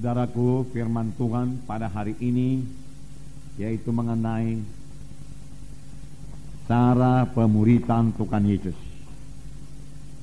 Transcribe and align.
Saudaraku, 0.00 0.64
firman 0.72 1.12
Tuhan 1.12 1.60
pada 1.68 1.84
hari 1.84 2.16
ini 2.24 2.64
yaitu 3.60 3.92
mengenai 3.92 4.56
cara 6.64 7.28
pemuritan 7.28 8.08
Tuhan 8.16 8.48
Yesus. 8.48 8.72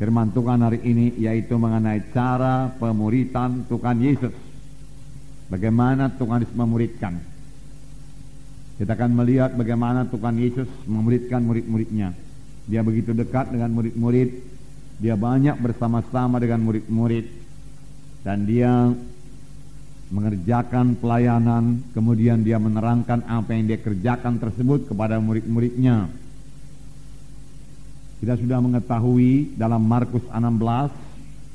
Firman 0.01 0.33
Tuhan 0.33 0.65
hari 0.65 0.81
ini 0.81 1.13
yaitu 1.21 1.61
mengenai 1.61 2.09
cara 2.09 2.73
pemuritan 2.81 3.69
Tuhan 3.69 4.01
Yesus. 4.01 4.33
Bagaimana 5.53 6.09
Tuhan 6.09 6.41
Yesus 6.41 6.57
memuridkan. 6.57 7.21
Kita 8.81 8.97
akan 8.97 9.13
melihat 9.13 9.53
bagaimana 9.53 10.09
Tuhan 10.09 10.41
Yesus 10.41 10.65
memuridkan 10.89 11.45
murid-muridnya. 11.45 12.17
Dia 12.65 12.81
begitu 12.81 13.13
dekat 13.13 13.53
dengan 13.53 13.77
murid-murid. 13.77 14.41
Dia 14.97 15.13
banyak 15.13 15.61
bersama-sama 15.61 16.41
dengan 16.41 16.65
murid-murid. 16.65 17.29
Dan 18.25 18.49
dia 18.49 18.73
mengerjakan 20.07 20.95
pelayanan, 20.95 21.83
kemudian 21.91 22.39
dia 22.41 22.55
menerangkan 22.55 23.27
apa 23.27 23.51
yang 23.51 23.67
dia 23.67 23.79
kerjakan 23.79 24.39
tersebut 24.39 24.87
kepada 24.87 25.19
murid-muridnya. 25.19 26.07
Kita 28.17 28.33
sudah 28.39 28.57
mengetahui 28.63 29.53
dalam 29.59 29.83
Markus 29.83 30.25
16 30.31 30.89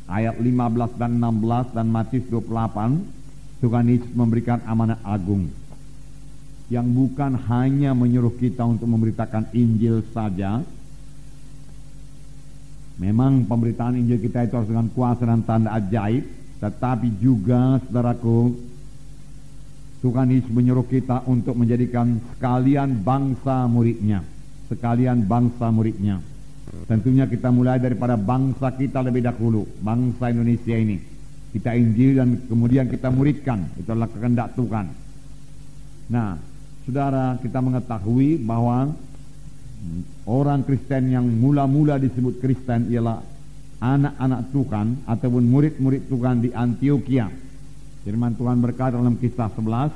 ayat 0.06 0.36
15 0.38 1.00
dan 1.00 1.10
16 1.18 1.74
dan 1.74 1.86
Matius 1.90 2.26
28 2.30 3.62
Tuhan 3.62 3.84
Yesus 3.86 4.12
memberikan 4.14 4.58
amanat 4.66 4.98
agung 5.02 5.50
yang 6.72 6.88
bukan 6.88 7.36
hanya 7.52 7.92
menyuruh 7.92 8.32
kita 8.40 8.64
untuk 8.64 8.88
memberitakan 8.88 9.52
Injil 9.52 10.00
saja. 10.16 10.64
Memang 12.96 13.44
pemberitaan 13.44 14.00
Injil 14.00 14.24
kita 14.24 14.48
itu 14.48 14.56
harus 14.56 14.72
dengan 14.72 14.88
kuasa 14.88 15.28
dan 15.28 15.44
tanda 15.44 15.76
ajaib, 15.76 16.24
tetapi 16.62 17.18
juga 17.18 17.82
saudaraku 17.82 18.54
Tuhan 19.98 20.30
Yesus 20.30 20.50
menyuruh 20.50 20.86
kita 20.86 21.26
untuk 21.26 21.58
menjadikan 21.58 22.22
sekalian 22.34 23.02
bangsa 23.02 23.66
muridnya, 23.66 24.22
sekalian 24.70 25.26
bangsa 25.26 25.74
muridnya. 25.74 26.22
Tentunya 26.86 27.26
kita 27.26 27.50
mulai 27.50 27.82
daripada 27.82 28.14
bangsa 28.14 28.74
kita 28.74 29.02
lebih 29.02 29.26
dahulu, 29.26 29.66
bangsa 29.82 30.30
Indonesia 30.30 30.74
ini. 30.74 30.98
Kita 31.54 31.74
Injil 31.74 32.18
dan 32.18 32.28
kemudian 32.46 32.90
kita 32.90 33.10
muridkan, 33.14 33.66
itu 33.78 33.86
adalah 33.92 34.10
kehendak 34.10 34.54
Tuhan. 34.58 34.86
Nah, 36.10 36.38
saudara 36.86 37.38
kita 37.38 37.58
mengetahui 37.62 38.42
bahwa 38.42 38.90
orang 40.26 40.66
Kristen 40.66 41.10
yang 41.14 41.26
mula-mula 41.26 41.98
disebut 41.98 42.42
Kristen 42.42 42.90
ialah 42.90 43.31
anak-anak 43.82 44.54
Tuhan 44.54 44.86
ataupun 45.10 45.42
murid-murid 45.42 46.06
Tuhan 46.06 46.38
di 46.38 46.54
Antioquia. 46.54 47.26
Firman 48.06 48.38
Tuhan 48.38 48.62
berkata 48.62 48.94
dalam 48.94 49.18
kisah 49.18 49.50
11, 49.50 49.90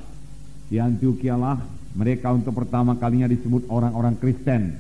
di 0.66 0.82
Antioquia 0.82 1.38
lah 1.38 1.62
mereka 1.94 2.34
untuk 2.34 2.50
pertama 2.58 2.98
kalinya 2.98 3.30
disebut 3.30 3.70
orang-orang 3.70 4.18
Kristen. 4.18 4.74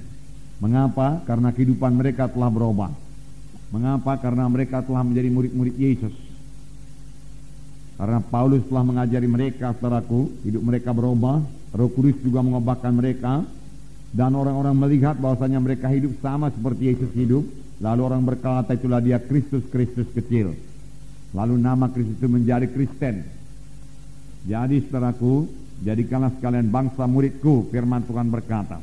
Mengapa? 0.58 1.22
Karena 1.22 1.54
kehidupan 1.54 1.94
mereka 1.94 2.26
telah 2.26 2.50
berubah. 2.50 2.90
Mengapa? 3.70 4.18
Karena 4.18 4.50
mereka 4.50 4.82
telah 4.82 5.06
menjadi 5.06 5.30
murid-murid 5.30 5.76
Yesus. 5.78 6.14
Karena 7.96 8.20
Paulus 8.20 8.66
telah 8.68 8.84
mengajari 8.84 9.24
mereka, 9.24 9.72
saudaraku, 9.78 10.28
hidup 10.44 10.62
mereka 10.66 10.92
berubah. 10.92 11.40
Roh 11.72 11.90
Kudus 11.92 12.18
juga 12.20 12.44
mengubahkan 12.44 12.92
mereka. 12.92 13.44
Dan 14.12 14.32
orang-orang 14.32 14.76
melihat 14.76 15.16
bahwasanya 15.16 15.60
mereka 15.60 15.92
hidup 15.92 16.12
sama 16.20 16.48
seperti 16.52 16.92
Yesus 16.92 17.10
hidup. 17.16 17.44
Lalu 17.76 18.00
orang 18.00 18.22
berkata 18.24 18.72
itulah 18.72 19.04
dia 19.04 19.20
Kristus, 19.20 19.64
Kristus 19.68 20.08
kecil. 20.16 20.56
Lalu 21.36 21.54
nama 21.60 21.92
Kristus 21.92 22.16
itu 22.16 22.28
menjadi 22.28 22.64
Kristen. 22.72 23.28
Jadi 24.48 24.80
saudaraku, 24.88 25.44
jadikanlah 25.84 26.32
sekalian 26.38 26.72
bangsa 26.72 27.04
muridku, 27.04 27.68
firman 27.68 28.06
Tuhan 28.08 28.32
berkata. 28.32 28.80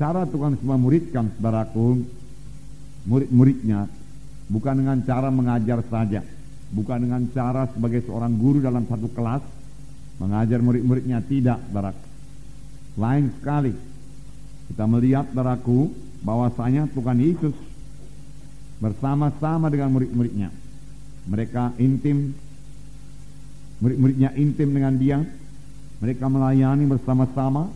Cara 0.00 0.24
Tuhan 0.24 0.56
memuridkan 0.64 1.28
saudaraku 1.36 2.02
murid-muridnya 3.04 3.86
bukan 4.48 4.74
dengan 4.80 4.98
cara 5.04 5.28
mengajar 5.28 5.84
saja, 5.86 6.24
bukan 6.72 6.98
dengan 7.04 7.22
cara 7.36 7.68
sebagai 7.68 8.00
seorang 8.08 8.32
guru 8.40 8.64
dalam 8.64 8.88
satu 8.88 9.12
kelas 9.12 9.44
mengajar 10.18 10.64
murid-muridnya 10.64 11.20
tidak, 11.28 11.60
saudaraku. 11.68 12.04
Lain 12.94 13.26
sekali 13.36 13.74
kita 14.72 14.84
melihat 14.88 15.28
saudaraku 15.34 15.92
bahwasanya 16.24 16.88
Tuhan 16.94 17.18
Yesus 17.20 17.54
bersama-sama 18.84 19.72
dengan 19.72 19.88
murid-muridnya. 19.96 20.52
Mereka 21.24 21.80
intim, 21.80 22.36
murid-muridnya 23.80 24.36
intim 24.36 24.68
dengan 24.76 24.92
dia. 25.00 25.24
Mereka 26.04 26.28
melayani 26.28 26.84
bersama-sama 26.84 27.72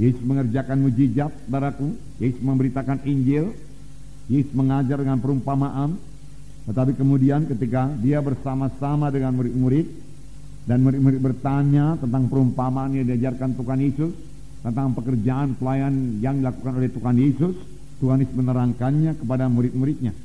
Yesus 0.00 0.24
mengerjakan 0.24 0.80
mujizat, 0.80 1.28
saudaraku. 1.44 1.92
Yesus 2.16 2.40
memberitakan 2.40 3.04
Injil. 3.04 3.52
Yesus 4.32 4.48
mengajar 4.56 4.96
dengan 4.96 5.20
perumpamaan. 5.20 6.00
Tetapi 6.64 6.96
kemudian 6.96 7.44
ketika 7.44 7.92
dia 8.00 8.24
bersama-sama 8.24 9.12
dengan 9.12 9.36
murid-murid 9.36 9.92
dan 10.64 10.80
murid-murid 10.80 11.20
bertanya 11.20 12.00
tentang 12.00 12.32
perumpamaan 12.32 12.96
yang 12.96 13.04
diajarkan 13.12 13.52
Tuhan 13.60 13.80
Yesus, 13.80 14.12
tentang 14.64 14.92
pekerjaan 14.96 15.56
pelayan 15.56 16.20
yang 16.24 16.40
dilakukan 16.40 16.72
oleh 16.80 16.90
Tuhan 16.92 17.16
Yesus, 17.20 17.54
Tuhan 18.00 18.24
Yesus 18.24 18.36
menerangkannya 18.36 19.12
kepada 19.20 19.52
murid-muridnya. 19.52 20.16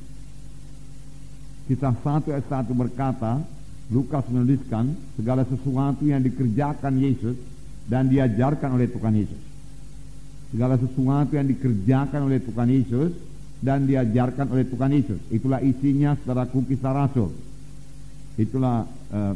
Kisah 1.66 1.94
1 1.98 2.30
ayat 2.30 2.46
1 2.46 2.70
berkata, 2.78 3.42
Lukas 3.90 4.26
menuliskan 4.30 4.98
segala 5.18 5.46
sesuatu 5.46 6.06
yang 6.06 6.22
dikerjakan 6.22 6.98
Yesus 6.98 7.38
dan 7.86 8.10
diajarkan 8.10 8.74
oleh 8.78 8.90
Tuhan 8.90 9.14
Yesus 9.14 9.56
segala 10.56 10.80
sesuatu 10.80 11.36
yang 11.36 11.52
dikerjakan 11.52 12.32
oleh 12.32 12.40
Tuhan 12.40 12.70
Yesus 12.72 13.12
dan 13.60 13.84
diajarkan 13.84 14.48
oleh 14.56 14.64
Tuhan 14.64 14.92
Yesus. 14.96 15.20
Itulah 15.28 15.60
isinya 15.60 16.16
secara 16.16 16.48
kisah 16.48 16.94
Rasul. 16.96 17.36
Itulah 18.40 18.88
uh, 19.12 19.34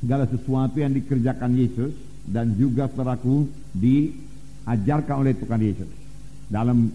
segala 0.00 0.24
sesuatu 0.24 0.76
yang 0.80 0.96
dikerjakan 0.96 1.52
Yesus 1.60 1.92
dan 2.24 2.56
juga 2.56 2.88
saudaraku 2.88 3.48
diajarkan 3.76 5.16
oleh 5.20 5.36
Tuhan 5.36 5.60
Yesus 5.60 5.90
dalam 6.48 6.88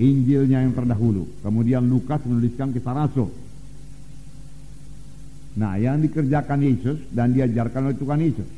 Injilnya 0.00 0.64
yang 0.64 0.72
terdahulu. 0.72 1.28
Kemudian 1.44 1.84
Lukas 1.84 2.24
menuliskan 2.24 2.72
kisah 2.72 2.96
Rasul. 2.96 3.28
Nah, 5.58 5.74
yang 5.80 5.98
dikerjakan 5.98 6.62
Yesus 6.62 6.98
dan 7.10 7.34
diajarkan 7.34 7.90
oleh 7.90 7.98
Tuhan 7.98 8.20
Yesus. 8.22 8.48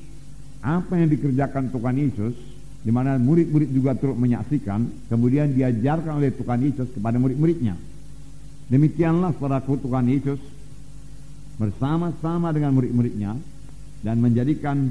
Apa 0.60 1.00
yang 1.00 1.08
dikerjakan 1.08 1.72
Tuhan 1.72 1.96
Yesus 1.96 2.34
di 2.82 2.90
mana 2.90 3.14
murid-murid 3.14 3.70
juga 3.70 3.94
turut 3.94 4.18
menyaksikan, 4.18 5.06
kemudian 5.06 5.54
diajarkan 5.54 6.18
oleh 6.18 6.34
Tuhan 6.34 6.58
Yesus 6.66 6.90
kepada 6.90 7.16
murid-muridnya. 7.16 7.78
Demikianlah 8.66 9.38
saudaraku 9.38 9.78
Tuhan 9.78 10.06
Yesus 10.10 10.40
bersama-sama 11.62 12.50
dengan 12.50 12.74
murid-muridnya 12.74 13.38
dan 14.02 14.16
menjadikan 14.18 14.90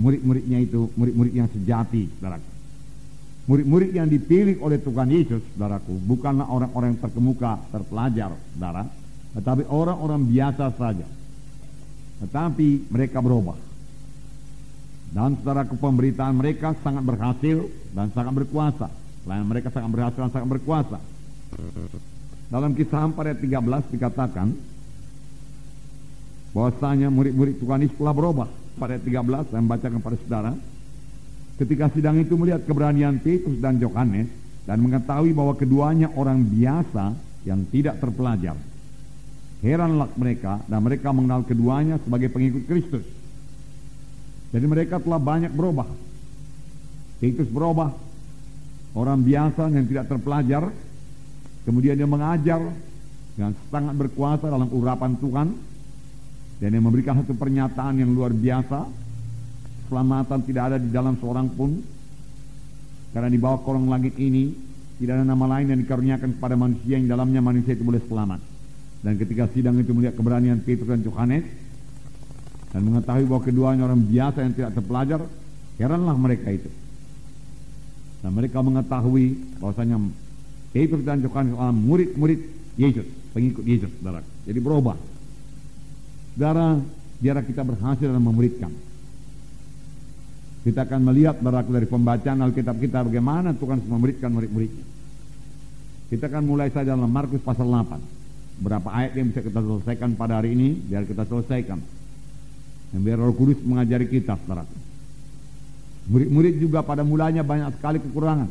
murid-muridnya 0.00 0.64
itu 0.64 0.88
murid-murid 0.96 1.34
yang 1.36 1.48
sejati, 1.52 2.08
saudaraku. 2.16 2.48
Murid-murid 3.48 3.90
yang 3.96 4.08
dipilih 4.08 4.60
oleh 4.60 4.80
Tuhan 4.80 5.08
Yesus, 5.08 5.40
saudaraku, 5.56 6.00
bukanlah 6.04 6.48
orang-orang 6.48 6.96
yang 6.96 7.00
terkemuka, 7.00 7.60
terpelajar, 7.72 8.32
saudara, 8.56 8.88
tetapi 9.36 9.68
orang-orang 9.68 10.24
biasa 10.28 10.72
saja. 10.76 11.17
Tetapi 12.18 12.90
mereka 12.90 13.22
berubah 13.22 13.68
dan 15.08 15.40
saudara 15.40 15.64
pemberitaan 15.64 16.36
mereka 16.36 16.76
sangat 16.84 17.00
berhasil 17.00 17.64
dan 17.96 18.12
sangat 18.12 18.44
berkuasa. 18.44 18.92
Selain 19.24 19.44
mereka 19.44 19.72
sangat 19.72 19.90
berhasil 19.92 20.20
dan 20.20 20.32
sangat 20.32 20.48
berkuasa. 20.58 20.98
Dalam 22.48 22.76
kisah 22.76 23.08
4 23.08 23.16
ayat 23.16 23.40
13 23.40 23.94
dikatakan 23.96 24.48
bahwasanya 26.52 27.08
murid-murid 27.08 27.60
Tuhan 27.60 27.84
Yesus 27.84 27.96
telah 27.96 28.14
berubah. 28.16 28.48
Pada 28.76 28.96
ayat 28.96 29.04
13 29.04 29.48
saya 29.48 29.60
membacakan 29.64 29.98
kepada 30.00 30.16
saudara. 30.20 30.52
Ketika 31.58 31.90
sidang 31.90 32.22
itu 32.22 32.38
melihat 32.38 32.62
keberanian 32.68 33.18
Petrus 33.18 33.58
dan 33.58 33.80
Yohanes 33.82 34.30
dan 34.68 34.78
mengetahui 34.78 35.32
bahwa 35.34 35.56
keduanya 35.56 36.12
orang 36.14 36.44
biasa 36.44 37.16
yang 37.48 37.64
tidak 37.72 37.98
terpelajar. 37.98 38.54
Heranlah 39.58 40.06
mereka 40.14 40.62
dan 40.70 40.78
mereka 40.86 41.10
mengenal 41.10 41.42
keduanya 41.42 41.98
sebagai 41.98 42.30
pengikut 42.30 42.62
Kristus. 42.70 43.02
Jadi 44.54 44.64
mereka 44.70 45.02
telah 45.02 45.18
banyak 45.18 45.50
berubah. 45.50 45.86
Titus 47.18 47.50
berubah. 47.50 47.90
Orang 48.94 49.26
biasa 49.26 49.66
yang 49.68 49.84
tidak 49.90 50.06
terpelajar. 50.06 50.70
Kemudian 51.66 51.98
dia 51.98 52.08
mengajar 52.08 52.62
dengan 53.34 53.52
sangat 53.68 53.94
berkuasa 53.98 54.46
dalam 54.46 54.70
urapan 54.70 55.18
Tuhan. 55.18 55.48
Dan 56.58 56.70
yang 56.74 56.86
memberikan 56.86 57.18
satu 57.18 57.34
pernyataan 57.34 57.98
yang 57.98 58.14
luar 58.14 58.30
biasa. 58.30 58.86
Keselamatan 59.84 60.38
tidak 60.46 60.62
ada 60.70 60.78
di 60.78 60.88
dalam 60.94 61.18
seorang 61.18 61.50
pun. 61.50 61.82
Karena 63.10 63.26
di 63.26 63.36
bawah 63.42 63.60
kolong 63.66 63.90
langit 63.90 64.14
ini 64.22 64.54
tidak 65.02 65.18
ada 65.18 65.26
nama 65.26 65.58
lain 65.58 65.74
yang 65.74 65.80
dikaruniakan 65.82 66.38
kepada 66.38 66.54
manusia 66.54 66.94
yang 66.94 67.10
dalamnya 67.10 67.42
manusia 67.42 67.74
itu 67.74 67.82
boleh 67.82 68.02
selamat. 68.06 68.57
Dan 68.98 69.14
ketika 69.14 69.46
sidang 69.54 69.78
itu 69.78 69.94
melihat 69.94 70.18
keberanian 70.18 70.58
Petrus 70.62 70.90
dan 70.90 71.02
Yohanes, 71.06 71.46
dan 72.68 72.80
mengetahui 72.84 73.24
bahwa 73.24 73.42
keduanya 73.46 73.82
orang 73.88 74.02
biasa 74.04 74.38
yang 74.44 74.54
tidak 74.54 74.72
terpelajar, 74.76 75.20
heranlah 75.80 76.16
mereka 76.18 76.48
itu. 76.52 76.70
Dan 78.20 78.34
mereka 78.34 78.58
mengetahui 78.60 79.56
bahwasanya 79.62 79.96
Petrus 80.74 81.06
dan 81.06 81.22
Yohanes 81.22 81.54
adalah 81.54 81.72
murid-murid 81.72 82.40
Yesus, 82.74 83.06
pengikut 83.32 83.64
Yesus, 83.64 83.90
saudara. 83.98 84.20
Jadi 84.44 84.58
berubah. 84.58 84.98
Saudara, 86.34 86.78
biar 87.22 87.42
kita 87.46 87.62
berhasil 87.62 88.06
dalam 88.06 88.22
memuridkan. 88.22 88.70
Kita 90.66 90.84
akan 90.84 91.00
melihat 91.08 91.38
saudaraku 91.38 91.70
dari 91.70 91.86
pembacaan 91.86 92.38
Alkitab 92.44 92.76
kita 92.82 93.06
bagaimana 93.06 93.54
Tuhan 93.54 93.78
memuridkan 93.86 94.28
murid-muridnya. 94.28 94.84
Kita 96.10 96.28
akan 96.28 96.42
mulai 96.44 96.68
saja 96.68 96.92
dalam 96.92 97.08
Markus 97.08 97.40
pasal 97.40 97.64
8. 97.64 98.17
Berapa 98.58 98.90
ayat 98.90 99.14
yang 99.14 99.30
bisa 99.30 99.40
kita 99.46 99.62
selesaikan 99.62 100.18
pada 100.18 100.42
hari 100.42 100.54
ini, 100.54 100.74
biar 100.74 101.06
kita 101.06 101.22
selesaikan. 101.26 101.78
Dan 102.90 103.00
biar 103.06 103.22
Roh 103.22 103.36
Kudus 103.36 103.62
mengajari 103.62 104.10
kita. 104.10 104.34
Murid-murid 106.08 106.58
juga 106.58 106.82
pada 106.82 107.04
mulanya 107.04 107.46
banyak 107.46 107.78
sekali 107.78 108.02
kekurangan. 108.02 108.48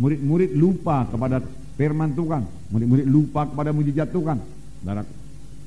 Murid-murid 0.00 0.56
lupa 0.56 1.06
kepada 1.06 1.44
firman 1.76 2.10
Tuhan. 2.16 2.42
Murid-murid 2.72 3.06
lupa 3.06 3.46
kepada 3.46 3.70
mujizat 3.70 4.08
Tuhan. 4.10 4.40
Saudara. 4.82 5.06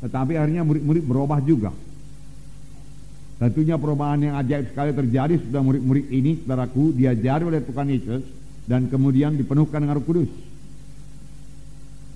Tetapi 0.04 0.34
akhirnya 0.36 0.68
murid-murid 0.68 1.04
berubah 1.06 1.40
juga. 1.40 1.72
Tentunya 3.36 3.76
perubahan 3.76 4.20
yang 4.20 4.36
ajaib 4.40 4.72
sekali 4.72 4.92
terjadi 4.96 5.36
sudah 5.44 5.62
murid-murid 5.64 6.08
ini, 6.08 6.40
saudaraku, 6.44 6.96
diajari 6.96 7.44
oleh 7.44 7.62
Tuhan 7.64 7.88
Yesus 7.92 8.24
dan 8.66 8.88
kemudian 8.88 9.36
dipenuhkan 9.36 9.84
dengan 9.84 10.00
Roh 10.00 10.08
Kudus. 10.08 10.32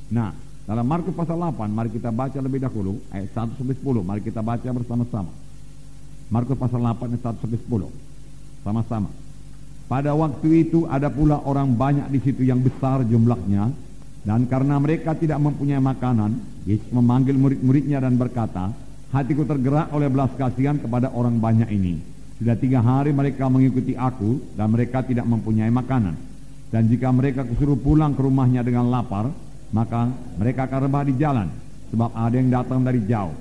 Nah, 0.09 0.33
dalam 0.69 0.85
Markus 0.85 1.17
pasal 1.17 1.41
8, 1.41 1.65
mari 1.73 1.89
kita 1.89 2.13
baca 2.13 2.37
lebih 2.37 2.61
dahulu 2.61 3.01
ayat 3.09 3.33
1 3.33 3.57
sampai 3.57 3.73
10. 3.73 4.05
Mari 4.05 4.21
kita 4.21 4.45
baca 4.45 4.69
bersama-sama. 4.69 5.33
Markus 6.29 6.61
pasal 6.61 6.85
8 6.85 7.09
ayat 7.09 7.23
1 7.25 7.41
sampai 7.41 7.57
10. 7.57 7.89
Sama-sama. 8.61 9.09
Pada 9.89 10.13
waktu 10.13 10.69
itu 10.69 10.85
ada 10.85 11.09
pula 11.09 11.41
orang 11.41 11.73
banyak 11.73 12.13
di 12.13 12.21
situ 12.21 12.45
yang 12.45 12.61
besar 12.61 13.01
jumlahnya 13.01 13.73
dan 14.29 14.45
karena 14.45 14.77
mereka 14.77 15.17
tidak 15.17 15.41
mempunyai 15.41 15.81
makanan, 15.81 16.37
Yesus 16.69 16.93
memanggil 16.93 17.33
murid-muridnya 17.33 17.97
dan 17.97 18.13
berkata, 18.13 18.69
Hatiku 19.09 19.41
tergerak 19.49 19.89
oleh 19.89 20.05
belas 20.05 20.29
kasihan 20.37 20.77
kepada 20.77 21.09
orang 21.09 21.41
banyak 21.41 21.65
ini. 21.73 21.97
Sudah 22.37 22.53
tiga 22.53 22.85
hari 22.85 23.09
mereka 23.09 23.49
mengikuti 23.49 23.97
aku 23.97 24.53
dan 24.53 24.69
mereka 24.69 25.01
tidak 25.01 25.25
mempunyai 25.25 25.73
makanan. 25.73 26.13
Dan 26.69 26.85
jika 26.85 27.09
mereka 27.09 27.41
kesuruh 27.41 27.73
pulang 27.73 28.13
ke 28.13 28.21
rumahnya 28.21 28.61
dengan 28.61 28.85
lapar, 28.93 29.33
maka 29.69 30.09
mereka 30.37 30.65
akan 30.65 30.79
rebah 30.89 31.03
di 31.05 31.13
jalan, 31.17 31.47
sebab 31.93 32.09
ada 32.13 32.35
yang 32.35 32.49
datang 32.49 32.81
dari 32.81 33.01
jauh. 33.05 33.33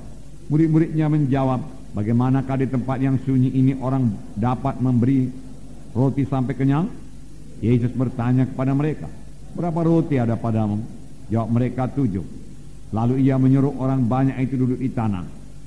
Murid-muridnya 0.48 1.08
menjawab, 1.08 1.60
bagaimanakah 1.92 2.56
di 2.60 2.66
tempat 2.68 2.98
yang 3.00 3.16
sunyi 3.24 3.52
ini 3.52 3.72
orang 3.80 4.12
dapat 4.36 4.80
memberi 4.80 5.28
roti 5.92 6.24
sampai 6.24 6.56
kenyang? 6.56 6.88
Yesus 7.58 7.90
bertanya 7.90 8.46
kepada 8.46 8.72
mereka, 8.76 9.10
berapa 9.56 9.80
roti 9.82 10.16
ada 10.20 10.38
padamu? 10.38 10.78
Jawab 11.28 11.48
mereka 11.52 11.90
tujuh. 11.90 12.24
Lalu 12.94 13.28
ia 13.28 13.36
menyuruh 13.36 13.76
orang 13.76 14.08
banyak 14.08 14.40
itu 14.48 14.56
duduk 14.56 14.80
di 14.80 14.88
tanah. 14.88 15.26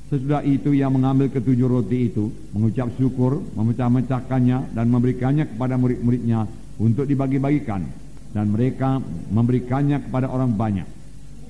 Sesudah 0.10 0.42
itu 0.42 0.74
ia 0.74 0.90
mengambil 0.90 1.30
ketujuh 1.30 1.68
roti 1.70 2.10
itu, 2.10 2.34
mengucap 2.52 2.90
syukur, 2.98 3.40
memecah-mecahkannya 3.56 4.74
dan 4.74 4.86
memberikannya 4.90 5.46
kepada 5.56 5.78
murid-muridnya 5.78 6.50
untuk 6.82 7.06
dibagi-bagikan 7.06 7.86
dan 8.32 8.48
mereka 8.52 9.00
memberikannya 9.32 10.08
kepada 10.08 10.32
orang 10.32 10.56
banyak. 10.56 10.88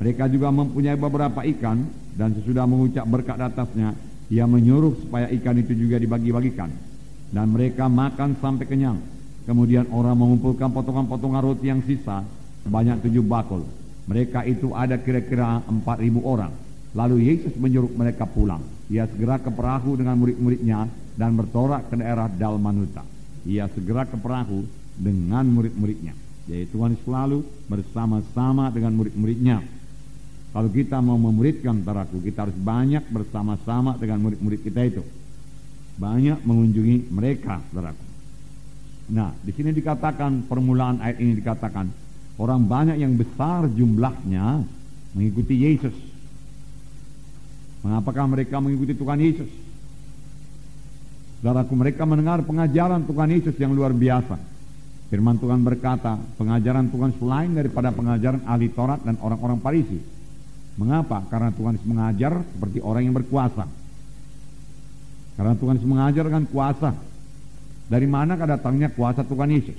Mereka 0.02 0.34
juga 0.34 0.50
mempunyai 0.50 0.98
beberapa 0.98 1.46
ikan 1.46 1.86
dan 2.18 2.34
sesudah 2.34 2.66
mengucap 2.66 3.06
berkat 3.06 3.38
atasnya, 3.38 3.94
ia 4.34 4.50
menyuruh 4.50 4.98
supaya 4.98 5.30
ikan 5.30 5.62
itu 5.62 5.78
juga 5.78 6.02
dibagi-bagikan. 6.02 6.74
Dan 7.32 7.54
mereka 7.54 7.86
makan 7.86 8.36
sampai 8.42 8.66
kenyang. 8.66 8.98
Kemudian 9.46 9.88
orang 9.94 10.18
mengumpulkan 10.18 10.74
potongan-potongan 10.74 11.42
roti 11.42 11.70
yang 11.70 11.86
sisa 11.86 12.26
sebanyak 12.66 13.02
tujuh 13.06 13.24
bakul. 13.24 13.62
Mereka 14.10 14.44
itu 14.50 14.74
ada 14.74 14.98
kira-kira 14.98 15.62
empat 15.70 16.02
ribu 16.02 16.26
orang. 16.26 16.52
Lalu 16.98 17.32
Yesus 17.32 17.56
menyuruh 17.56 17.94
mereka 17.94 18.28
pulang. 18.28 18.60
Ia 18.92 19.08
segera 19.08 19.40
ke 19.40 19.48
perahu 19.54 19.96
dengan 19.96 20.20
murid-muridnya 20.20 20.90
dan 21.16 21.38
bertorak 21.38 21.88
ke 21.88 21.96
daerah 21.96 22.28
Dalmanuta. 22.28 23.06
Ia 23.48 23.70
segera 23.72 24.04
ke 24.04 24.20
perahu 24.20 24.68
dengan 25.00 25.48
murid-muridnya 25.48 26.21
yaitu 26.50 26.74
Tuhan 26.78 26.98
selalu 27.06 27.46
bersama-sama 27.70 28.74
dengan 28.74 28.98
murid-muridnya. 28.98 29.62
Kalau 30.52 30.68
kita 30.68 31.00
mau 31.00 31.16
memuridkan 31.16 31.80
taraku, 31.86 32.20
kita 32.20 32.50
harus 32.50 32.58
banyak 32.60 33.08
bersama-sama 33.08 33.96
dengan 33.96 34.20
murid-murid 34.20 34.62
kita 34.66 34.82
itu. 34.84 35.04
Banyak 35.96 36.44
mengunjungi 36.44 37.08
mereka, 37.14 37.64
taraku. 37.72 38.06
Nah, 39.12 39.32
di 39.44 39.52
sini 39.56 39.72
dikatakan 39.72 40.48
permulaan 40.48 41.00
ayat 41.00 41.20
ini 41.20 41.36
dikatakan 41.40 41.88
orang 42.40 42.62
banyak 42.68 42.98
yang 43.00 43.16
besar 43.16 43.68
jumlahnya 43.72 44.64
mengikuti 45.16 45.56
Yesus. 45.56 45.96
Mengapakah 47.82 48.26
mereka 48.28 48.60
mengikuti 48.60 48.94
Tuhan 48.94 49.20
Yesus? 49.20 49.52
Saudaraku, 51.42 51.74
mereka 51.74 52.06
mendengar 52.06 52.46
pengajaran 52.46 53.02
Tuhan 53.08 53.30
Yesus 53.34 53.56
yang 53.58 53.74
luar 53.74 53.96
biasa. 53.96 54.51
Firman 55.12 55.36
Tuhan 55.44 55.60
berkata, 55.60 56.16
pengajaran 56.40 56.88
Tuhan 56.88 57.12
selain 57.20 57.52
daripada 57.52 57.92
pengajaran 57.92 58.48
ahli 58.48 58.72
Taurat 58.72 59.04
dan 59.04 59.20
orang-orang 59.20 59.60
Parisi. 59.60 60.00
Mengapa? 60.80 61.28
Karena 61.28 61.52
Tuhan 61.52 61.84
mengajar 61.84 62.40
seperti 62.48 62.80
orang 62.80 63.12
yang 63.12 63.16
berkuasa. 63.20 63.68
Karena 65.36 65.52
Tuhan 65.60 65.84
mengajar 65.84 66.24
dengan 66.32 66.48
kuasa. 66.48 66.96
Dari 67.92 68.08
mana 68.08 68.40
datangnya 68.40 68.88
kuasa 68.88 69.28
Tuhan 69.28 69.52
Yesus? 69.52 69.76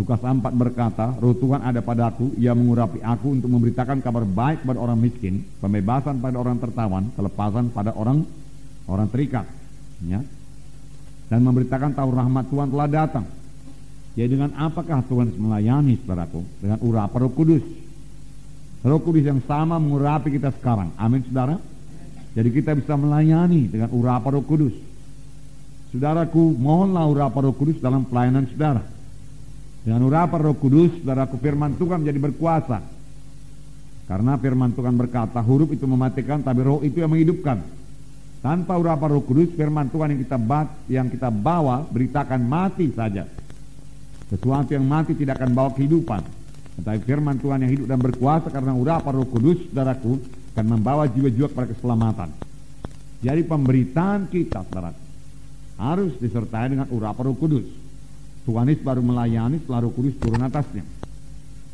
Lukas 0.00 0.16
4 0.16 0.40
berkata, 0.56 1.12
Roh 1.20 1.36
Tuhan 1.36 1.60
ada 1.60 1.84
padaku, 1.84 2.32
ia 2.40 2.56
mengurapi 2.56 3.04
aku 3.04 3.36
untuk 3.36 3.52
memberitakan 3.52 4.00
kabar 4.00 4.24
baik 4.24 4.64
kepada 4.64 4.80
orang 4.80 4.96
miskin, 4.96 5.44
pembebasan 5.60 6.24
pada 6.24 6.40
orang 6.40 6.56
tertawan, 6.56 7.12
kelepasan 7.12 7.68
pada 7.68 7.92
orang 7.92 8.24
orang 8.88 9.12
terikat. 9.12 9.44
Ya. 10.08 10.24
Dan 11.28 11.44
memberitakan 11.44 11.92
tahu 11.92 12.16
rahmat 12.16 12.48
Tuhan 12.48 12.72
telah 12.72 12.88
datang 12.88 13.43
Ya 14.14 14.30
dengan 14.30 14.54
apakah 14.54 15.02
Tuhan 15.10 15.34
melayani 15.34 15.98
saudaraku? 15.98 16.46
Dengan 16.62 16.78
urapan 16.86 17.18
roh 17.26 17.32
kudus. 17.34 17.64
Roh 18.86 19.00
kudus 19.02 19.26
yang 19.26 19.42
sama 19.42 19.82
mengurapi 19.82 20.30
kita 20.38 20.54
sekarang. 20.54 20.94
Amin 20.94 21.26
saudara. 21.26 21.58
Jadi 22.34 22.48
kita 22.54 22.78
bisa 22.78 22.94
melayani 22.94 23.66
dengan 23.66 23.90
urapan 23.90 24.38
roh 24.38 24.46
kudus. 24.46 24.74
Saudaraku, 25.90 26.54
mohonlah 26.54 27.10
urapan 27.10 27.42
roh 27.50 27.54
kudus 27.58 27.82
dalam 27.82 28.06
pelayanan 28.06 28.46
saudara. 28.50 28.82
Dengan 29.82 30.02
urapan 30.06 30.40
roh 30.46 30.56
kudus, 30.58 30.94
saudaraku 31.02 31.38
firman 31.42 31.74
Tuhan 31.74 32.06
menjadi 32.06 32.18
berkuasa. 32.30 32.78
Karena 34.04 34.36
firman 34.38 34.70
Tuhan 34.74 34.94
berkata, 34.94 35.42
huruf 35.42 35.74
itu 35.74 35.90
mematikan, 35.90 36.38
tapi 36.38 36.60
roh 36.62 36.82
itu 36.86 37.02
yang 37.02 37.10
menghidupkan. 37.10 37.62
Tanpa 38.44 38.76
urapan 38.76 39.08
roh 39.16 39.24
kudus, 39.24 39.50
firman 39.56 39.90
Tuhan 39.90 40.14
yang 40.14 40.20
kita, 40.22 40.38
bat, 40.38 40.68
yang 40.86 41.06
kita 41.08 41.32
bawa, 41.32 41.82
beritakan 41.88 42.42
mati 42.44 42.92
saja. 42.92 43.24
Sesuatu 44.34 44.74
yang 44.74 44.82
mati 44.82 45.14
tidak 45.14 45.38
akan 45.38 45.54
bawa 45.54 45.70
kehidupan. 45.78 46.22
Tetapi 46.74 46.98
firman 47.06 47.38
Tuhan 47.38 47.62
yang 47.62 47.70
hidup 47.70 47.86
dan 47.86 48.02
berkuasa 48.02 48.50
karena 48.50 48.74
urapan 48.74 49.14
roh 49.14 49.28
kudus, 49.30 49.62
saudaraku, 49.70 50.18
akan 50.54 50.66
membawa 50.74 51.06
jiwa-jiwa 51.06 51.54
kepada 51.54 51.70
keselamatan. 51.70 52.28
Jadi 53.22 53.40
pemberitaan 53.46 54.26
kita, 54.26 54.66
saudaraku, 54.66 55.02
harus 55.78 56.12
disertai 56.18 56.74
dengan 56.74 56.90
urapan 56.90 57.30
roh 57.30 57.38
kudus. 57.38 57.66
Tuhan 58.42 58.66
Yesus 58.68 58.82
baru 58.82 59.06
melayani 59.06 59.62
setelah 59.62 59.86
roh 59.86 59.94
kudus 59.94 60.18
turun 60.18 60.42
atasnya. 60.42 60.82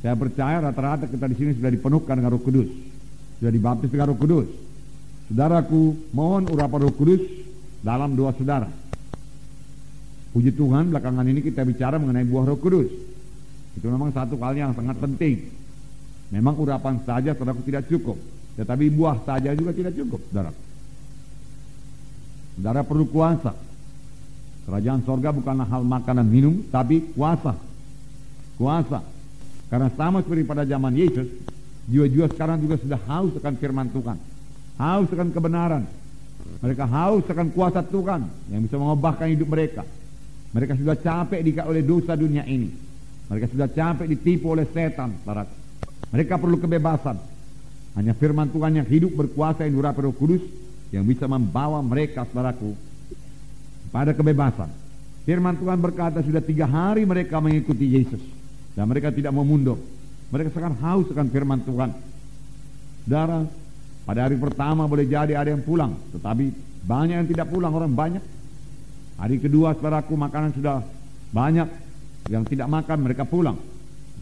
Saya 0.05 0.15
percaya 0.21 0.61
rata-rata 0.61 1.09
kita 1.09 1.27
di 1.33 1.37
sini 1.41 1.51
sudah 1.57 1.73
dipenuhkan 1.73 2.21
dengan 2.21 2.37
roh 2.37 2.45
kudus. 2.45 2.69
Sudah 3.41 3.53
dibaptis 3.57 3.89
dengan 3.89 4.13
roh 4.13 4.21
kudus. 4.21 4.49
Saudaraku, 5.33 6.13
mohon 6.13 6.45
urapan 6.53 6.81
roh 6.85 6.93
kudus 6.93 7.25
dalam 7.81 8.13
doa 8.13 8.37
saudara. 8.37 8.69
Puji 10.31 10.55
Tuhan 10.55 10.95
belakangan 10.95 11.27
ini 11.27 11.43
kita 11.43 11.67
bicara 11.67 11.99
mengenai 11.99 12.23
buah 12.23 12.55
roh 12.55 12.59
kudus. 12.59 12.87
Itu 13.75 13.87
memang 13.91 14.15
satu 14.15 14.39
hal 14.39 14.55
yang 14.55 14.71
sangat 14.79 14.99
penting. 15.03 15.51
Memang 16.31 16.55
urapan 16.55 17.03
saja 17.03 17.35
saudaraku 17.35 17.67
tidak 17.67 17.91
cukup. 17.91 18.15
Tetapi 18.55 18.85
buah 18.95 19.19
saja 19.27 19.51
juga 19.59 19.75
tidak 19.75 19.99
cukup, 19.99 20.23
saudara. 20.31 20.55
Saudara 22.55 22.81
perlu 22.87 23.11
kuasa. 23.11 23.51
Kerajaan 24.71 25.03
sorga 25.03 25.35
bukanlah 25.35 25.67
hal 25.67 25.83
makanan 25.83 26.27
minum, 26.31 26.63
tapi 26.71 27.11
kuasa. 27.11 27.59
Kuasa. 28.55 29.03
Karena 29.67 29.91
sama 29.99 30.23
seperti 30.23 30.47
pada 30.47 30.63
zaman 30.63 30.95
Yesus, 30.95 31.27
jiwa-jiwa 31.91 32.31
sekarang 32.31 32.63
juga 32.63 32.79
sudah 32.79 33.01
haus 33.11 33.35
akan 33.35 33.55
firman 33.59 33.91
Tuhan. 33.91 34.19
Haus 34.79 35.09
akan 35.11 35.35
kebenaran. 35.35 35.83
Mereka 36.63 36.87
haus 36.87 37.27
akan 37.27 37.51
kuasa 37.51 37.83
Tuhan 37.83 38.31
yang 38.51 38.63
bisa 38.63 38.79
mengubahkan 38.79 39.27
hidup 39.31 39.51
mereka. 39.51 39.83
Mereka 40.51 40.75
sudah 40.75 40.99
capek 40.99 41.41
dikat 41.47 41.67
oleh 41.67 41.83
dosa 41.87 42.19
dunia 42.19 42.43
ini. 42.43 42.71
Mereka 43.31 43.47
sudah 43.55 43.71
capek 43.71 44.07
ditipu 44.11 44.51
oleh 44.51 44.67
setan. 44.67 45.15
Barat. 45.23 45.47
Mereka 46.11 46.35
perlu 46.43 46.59
kebebasan. 46.59 47.17
Hanya 47.95 48.15
firman 48.15 48.51
Tuhan 48.51 48.83
yang 48.83 48.87
hidup 48.87 49.15
berkuasa 49.15 49.67
yang 49.67 49.79
durah 49.79 49.95
roh 49.95 50.15
kudus 50.15 50.43
yang 50.91 51.07
bisa 51.07 51.31
membawa 51.31 51.79
mereka, 51.83 52.27
saudaraku, 52.27 52.75
pada 53.95 54.11
kebebasan. 54.11 54.71
Firman 55.23 55.55
Tuhan 55.59 55.79
berkata 55.79 56.23
sudah 56.27 56.43
tiga 56.43 56.67
hari 56.67 57.07
mereka 57.07 57.39
mengikuti 57.39 57.87
Yesus 57.87 58.23
dan 58.75 58.91
mereka 58.91 59.15
tidak 59.15 59.31
mau 59.31 59.47
mundur. 59.47 59.79
Mereka 60.31 60.55
sangat 60.55 60.79
haus 60.83 61.07
akan 61.11 61.29
firman 61.31 61.63
Tuhan. 61.63 61.91
Saudara, 63.07 63.47
pada 64.07 64.21
hari 64.27 64.39
pertama 64.39 64.87
boleh 64.87 65.07
jadi 65.07 65.35
ada 65.35 65.51
yang 65.51 65.63
pulang, 65.63 65.95
tetapi 66.15 66.51
banyak 66.87 67.17
yang 67.23 67.29
tidak 67.31 67.47
pulang, 67.51 67.75
orang 67.75 67.93
banyak. 67.95 68.23
Hari 69.21 69.37
kedua 69.37 69.77
saudaraku 69.77 70.17
makanan 70.17 70.57
sudah 70.57 70.81
banyak, 71.31 71.69
yang 72.33 72.49
tidak 72.49 72.73
makan 72.73 72.99
mereka 73.05 73.29
pulang. 73.29 73.61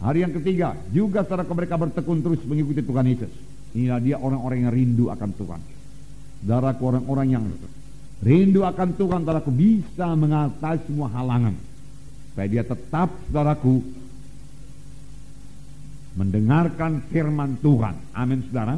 Hari 0.03 0.27
yang 0.27 0.33
ketiga 0.35 0.75
juga 0.91 1.23
saudaraku 1.23 1.55
mereka 1.55 1.79
bertekun 1.79 2.19
terus 2.19 2.43
mengikuti 2.43 2.83
Tuhan 2.83 3.07
Yesus. 3.07 3.31
Inilah 3.75 3.99
dia 4.03 4.17
orang-orang 4.19 4.67
yang 4.67 4.73
rindu 4.75 5.07
akan 5.07 5.29
Tuhan. 5.35 5.61
Saudaraku 6.43 6.81
orang-orang 6.83 7.27
yang 7.31 7.43
rindu 8.23 8.67
akan 8.67 8.89
Tuhan, 8.99 9.19
saudaraku 9.23 9.51
bisa 9.55 10.07
mengatasi 10.19 10.91
semua 10.91 11.07
halangan. 11.15 11.55
Supaya 12.31 12.47
dia 12.51 12.63
tetap, 12.67 13.07
saudaraku, 13.31 13.83
mendengarkan 16.19 17.03
firman 17.07 17.55
Tuhan. 17.63 17.95
Amin, 18.15 18.43
saudara. 18.47 18.75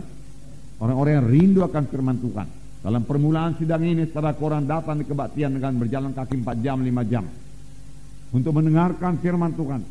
Orang-orang 0.81 1.13
yang 1.21 1.27
rindu 1.29 1.59
akan 1.65 1.83
firman 1.89 2.17
Tuhan. 2.17 2.60
Dalam 2.81 3.05
permulaan 3.05 3.53
sidang 3.61 3.85
ini, 3.85 4.09
saudara 4.09 4.33
orang 4.41 4.65
datang 4.65 4.97
di 4.97 5.05
kebaktian 5.05 5.53
dengan 5.53 5.77
berjalan 5.77 6.17
kaki 6.17 6.41
4 6.41 6.65
jam, 6.65 6.81
5 6.81 7.05
jam. 7.05 7.25
Untuk 8.33 8.57
mendengarkan 8.57 9.21
firman 9.21 9.53
Tuhan. 9.53 9.81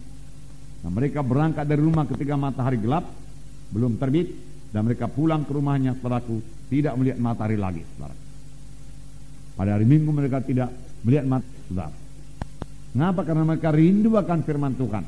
Nah, 0.81 0.91
mereka 0.91 1.23
berangkat 1.23 1.71
dari 1.71 1.79
rumah 1.79 2.03
ketika 2.11 2.35
matahari 2.35 2.83
gelap, 2.83 3.07
belum 3.71 3.95
terbit, 3.95 4.35
dan 4.75 4.91
mereka 4.91 5.07
pulang 5.07 5.47
ke 5.47 5.53
rumahnya, 5.55 5.95
saudaraku, 6.03 6.43
tidak 6.67 6.99
melihat 6.99 7.19
matahari 7.23 7.55
lagi, 7.55 7.83
saudara. 7.95 8.17
Pada 9.55 9.71
hari 9.79 9.87
Minggu 9.87 10.11
mereka 10.11 10.43
tidak 10.43 10.75
melihat 11.07 11.31
matahari, 11.31 11.63
saudara. 11.71 11.95
Kenapa? 12.91 13.21
Karena 13.23 13.45
mereka 13.47 13.71
rindu 13.71 14.19
akan 14.19 14.39
firman 14.43 14.75
Tuhan. 14.75 15.05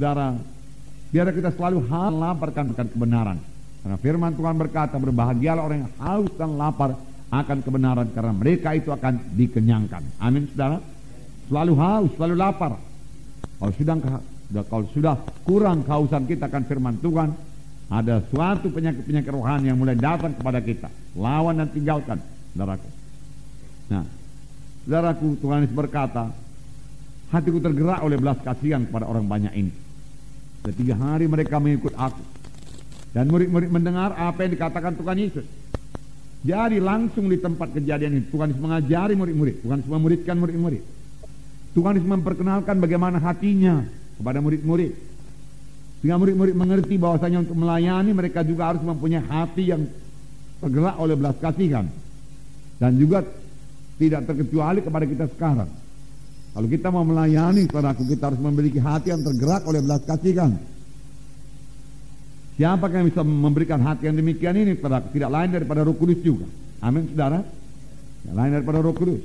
Saudara, 0.00 0.32
biar 1.12 1.28
kita 1.28 1.52
selalu 1.52 1.84
hal 1.92 2.12
laparkan 2.16 2.72
kebenaran. 2.72 3.51
Karena 3.82 3.98
firman 3.98 4.32
Tuhan 4.38 4.54
berkata, 4.54 4.94
berbahagialah 4.96 5.62
orang 5.66 5.78
yang 5.86 5.94
haus 5.98 6.30
dan 6.38 6.54
lapar 6.54 6.94
akan 7.32 7.58
kebenaran 7.66 8.08
karena 8.14 8.30
mereka 8.30 8.76
itu 8.78 8.94
akan 8.94 9.34
dikenyangkan. 9.34 10.22
Amin, 10.22 10.46
saudara. 10.54 10.78
Selalu 11.50 11.72
haus, 11.76 12.10
selalu 12.14 12.34
lapar. 12.38 12.72
Kalau 13.58 13.72
sudah 13.74 13.96
kalau 14.68 14.86
sudah 14.92 15.14
kurang 15.48 15.82
kehausan 15.82 16.28
kita 16.28 16.46
akan 16.46 16.62
firman 16.68 16.94
Tuhan, 17.00 17.32
ada 17.88 18.20
suatu 18.28 18.68
penyakit-penyakit 18.68 19.32
rohani 19.32 19.72
yang 19.72 19.80
mulai 19.80 19.96
datang 19.96 20.36
kepada 20.36 20.60
kita. 20.60 20.88
Lawan 21.16 21.58
dan 21.58 21.68
tinggalkan, 21.72 22.20
saudaraku. 22.52 22.88
Nah, 23.90 24.04
saudaraku, 24.84 25.28
Tuhan 25.40 25.64
Yesus 25.64 25.76
berkata, 25.76 26.32
hatiku 27.32 27.58
tergerak 27.64 28.00
oleh 28.04 28.20
belas 28.20 28.38
kasihan 28.44 28.84
kepada 28.84 29.08
orang 29.08 29.24
banyak 29.24 29.52
ini. 29.56 29.72
Setiga 30.62 30.94
hari 31.00 31.26
mereka 31.26 31.58
mengikut 31.58 31.96
aku. 31.96 32.22
Dan 33.12 33.28
murid-murid 33.28 33.68
mendengar 33.68 34.16
apa 34.16 34.48
yang 34.48 34.56
dikatakan 34.56 34.96
Tuhan 34.96 35.16
Yesus. 35.20 35.44
Jadi 36.42 36.82
langsung 36.82 37.30
di 37.30 37.38
tempat 37.38 37.70
kejadian 37.76 38.18
ini 38.18 38.24
Tuhan 38.32 38.50
Yesus 38.50 38.62
mengajari 38.64 39.14
murid-murid. 39.14 39.62
Tuhan 39.62 39.76
Yesus 39.84 39.92
memuridkan 39.92 40.36
murid-murid. 40.40 40.82
Tuhan 41.76 41.92
Yesus 41.96 42.08
memperkenalkan 42.08 42.76
bagaimana 42.80 43.20
hatinya 43.20 43.84
kepada 44.16 44.40
murid-murid. 44.40 44.92
Sehingga 46.02 46.18
murid-murid 46.18 46.56
mengerti 46.58 46.98
bahwasanya 46.98 47.46
untuk 47.46 47.54
melayani 47.54 48.10
mereka 48.10 48.42
juga 48.42 48.74
harus 48.74 48.82
mempunyai 48.82 49.22
hati 49.22 49.70
yang 49.70 49.86
tergerak 50.58 50.98
oleh 50.98 51.14
belas 51.14 51.38
kasihan. 51.38 51.86
Dan 52.82 52.98
juga 52.98 53.22
tidak 54.02 54.26
terkecuali 54.26 54.82
kepada 54.82 55.04
kita 55.06 55.24
sekarang. 55.30 55.70
Kalau 56.52 56.68
kita 56.68 56.90
mau 56.90 57.06
melayani, 57.06 57.70
saudaraku, 57.70 58.04
kita 58.04 58.34
harus 58.34 58.40
memiliki 58.42 58.82
hati 58.82 59.14
yang 59.14 59.22
tergerak 59.22 59.62
oleh 59.64 59.80
belas 59.80 60.02
kasihan. 60.04 60.52
Siapa 62.62 62.86
yang 62.94 63.10
bisa 63.10 63.26
memberikan 63.26 63.82
hati 63.82 64.06
yang 64.06 64.14
demikian 64.14 64.54
ini 64.54 64.78
saudara? 64.78 65.02
Tidak 65.02 65.26
lain 65.26 65.50
daripada 65.50 65.82
roh 65.82 65.98
kudus 65.98 66.22
juga. 66.22 66.46
Amin 66.78 67.10
saudara. 67.10 67.42
Tidak 67.42 68.34
lain 68.38 68.50
daripada 68.54 68.78
roh 68.78 68.94
kudus. 68.94 69.18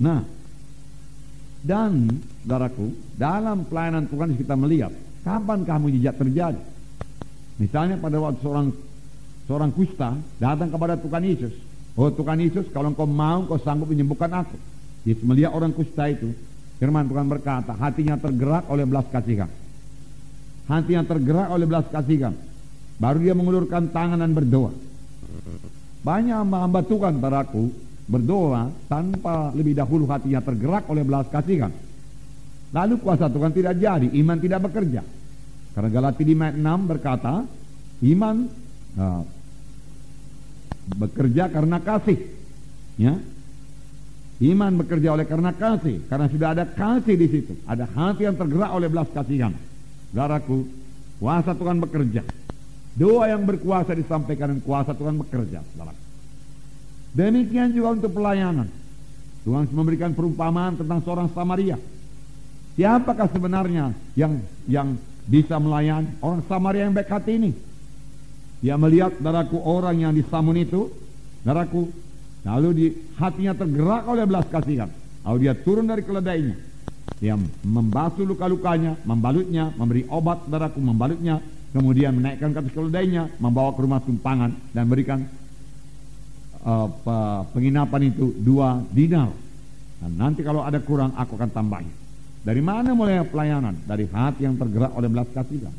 Nah, 0.00 0.24
dan 1.60 2.08
saudaraku, 2.40 2.88
dalam 3.20 3.68
pelayanan 3.68 4.08
Tuhan 4.08 4.40
kita 4.40 4.56
melihat 4.56 4.88
kapan 5.20 5.68
kamu 5.68 6.00
jejak 6.00 6.16
terjadi. 6.16 6.56
Misalnya 7.60 8.00
pada 8.00 8.24
waktu 8.24 8.40
seorang 8.40 8.72
seorang 9.44 9.70
kusta 9.76 10.16
datang 10.40 10.72
kepada 10.72 10.96
Tuhan 10.96 11.28
Yesus. 11.28 11.52
Oh 11.92 12.08
Tuhan 12.08 12.40
Yesus, 12.40 12.72
kalau 12.72 12.96
engkau 12.96 13.04
mau, 13.04 13.44
kau 13.44 13.60
sanggup 13.60 13.92
menyembuhkan 13.92 14.32
aku. 14.32 14.56
Yesus 15.04 15.28
melihat 15.28 15.52
orang 15.52 15.76
kusta 15.76 16.08
itu. 16.08 16.32
Firman 16.80 17.04
Tuhan 17.04 17.28
berkata, 17.28 17.76
hatinya 17.76 18.16
tergerak 18.16 18.64
oleh 18.72 18.88
belas 18.88 19.04
kasihan. 19.12 19.52
Hatinya 20.72 21.04
tergerak 21.04 21.52
oleh 21.52 21.68
belas 21.68 21.84
kasihan. 21.92 22.47
Baru 22.98 23.22
dia 23.22 23.34
mengulurkan 23.34 23.94
tangan 23.94 24.18
dan 24.18 24.34
berdoa. 24.34 24.74
Banyak 26.02 26.36
hamba-hamba 26.42 26.82
Tuhan 26.82 27.22
taraku 27.22 27.70
berdoa 28.08 28.72
tanpa 28.90 29.54
lebih 29.54 29.78
dahulu 29.78 30.08
hatinya 30.10 30.42
tergerak 30.42 30.88
oleh 30.90 31.06
belas 31.06 31.30
kasihan. 31.30 31.70
Lalu 32.74 33.00
kuasa 33.00 33.30
Tuhan 33.32 33.54
tidak 33.54 33.78
jadi, 33.80 34.08
iman 34.18 34.38
tidak 34.40 34.60
bekerja. 34.68 35.00
Karena 35.72 35.88
Galati 35.94 36.24
5 36.26 36.58
6 36.58 36.90
berkata, 36.90 37.34
iman 38.02 38.36
uh, 38.98 39.22
bekerja 40.96 41.48
karena 41.48 41.78
kasih. 41.80 42.18
Ya. 42.98 43.14
Iman 44.38 44.78
bekerja 44.78 45.18
oleh 45.18 45.26
karena 45.26 45.50
kasih, 45.50 46.06
karena 46.06 46.26
sudah 46.30 46.48
ada 46.54 46.64
kasih 46.66 47.14
di 47.18 47.26
situ, 47.26 47.58
ada 47.66 47.90
hati 47.90 48.22
yang 48.22 48.38
tergerak 48.38 48.70
oleh 48.70 48.86
belas 48.86 49.10
kasihan. 49.10 49.50
Saudaraku, 50.14 50.62
kuasa 51.18 51.58
Tuhan 51.58 51.82
bekerja. 51.82 52.22
Doa 52.94 53.28
yang 53.28 53.44
berkuasa 53.44 53.92
disampaikan 53.92 54.56
dan 54.56 54.60
kuasa 54.62 54.94
Tuhan 54.94 55.18
bekerja. 55.20 55.60
Demikian 57.14 57.74
juga 57.74 57.98
untuk 57.98 58.14
pelayanan. 58.14 58.68
Tuhan 59.42 59.64
memberikan 59.72 60.12
perumpamaan 60.12 60.76
tentang 60.76 61.00
seorang 61.02 61.28
Samaria. 61.32 61.80
Siapakah 62.78 63.26
sebenarnya 63.32 63.90
yang 64.14 64.38
yang 64.70 64.94
bisa 65.26 65.58
melayani 65.58 66.14
orang 66.22 66.46
Samaria 66.46 66.86
yang 66.86 66.94
baik 66.94 67.10
hati 67.10 67.32
ini? 67.34 67.50
Dia 68.58 68.74
melihat 68.74 69.14
daraku 69.18 69.58
orang 69.62 69.98
yang 69.98 70.12
disamun 70.14 70.58
itu, 70.58 70.90
daraku, 71.46 71.90
lalu 72.42 72.68
di 72.74 72.86
hatinya 73.18 73.54
tergerak 73.54 74.02
oleh 74.06 74.26
belas 74.26 74.46
kasihan. 74.50 74.90
Lalu 75.22 75.36
dia 75.46 75.54
turun 75.54 75.86
dari 75.86 76.02
keledainya. 76.02 76.56
Dia 77.18 77.34
membasuh 77.66 78.26
luka-lukanya, 78.26 78.94
membalutnya, 79.02 79.74
memberi 79.74 80.06
obat 80.06 80.46
daraku, 80.46 80.78
membalutnya, 80.78 81.42
kemudian 81.72 82.16
menaikkan 82.16 82.52
ke 82.52 82.58
atas 82.64 82.72
keledainya, 82.72 83.28
membawa 83.38 83.76
ke 83.76 83.80
rumah 83.84 84.00
tumpangan 84.00 84.50
dan 84.72 84.84
berikan 84.88 85.24
uh, 86.64 86.88
penginapan 87.52 88.08
itu 88.08 88.32
dua 88.40 88.80
dinar. 88.92 89.30
Dan 89.98 90.14
nanti 90.14 90.46
kalau 90.46 90.62
ada 90.62 90.78
kurang 90.78 91.12
aku 91.18 91.34
akan 91.34 91.50
tambahin. 91.50 91.90
Dari 92.46 92.62
mana 92.62 92.94
mulai 92.94 93.20
pelayanan? 93.26 93.74
Dari 93.82 94.06
hati 94.08 94.46
yang 94.46 94.54
tergerak 94.54 94.94
oleh 94.94 95.10
belas 95.10 95.28
kasihan. 95.34 95.74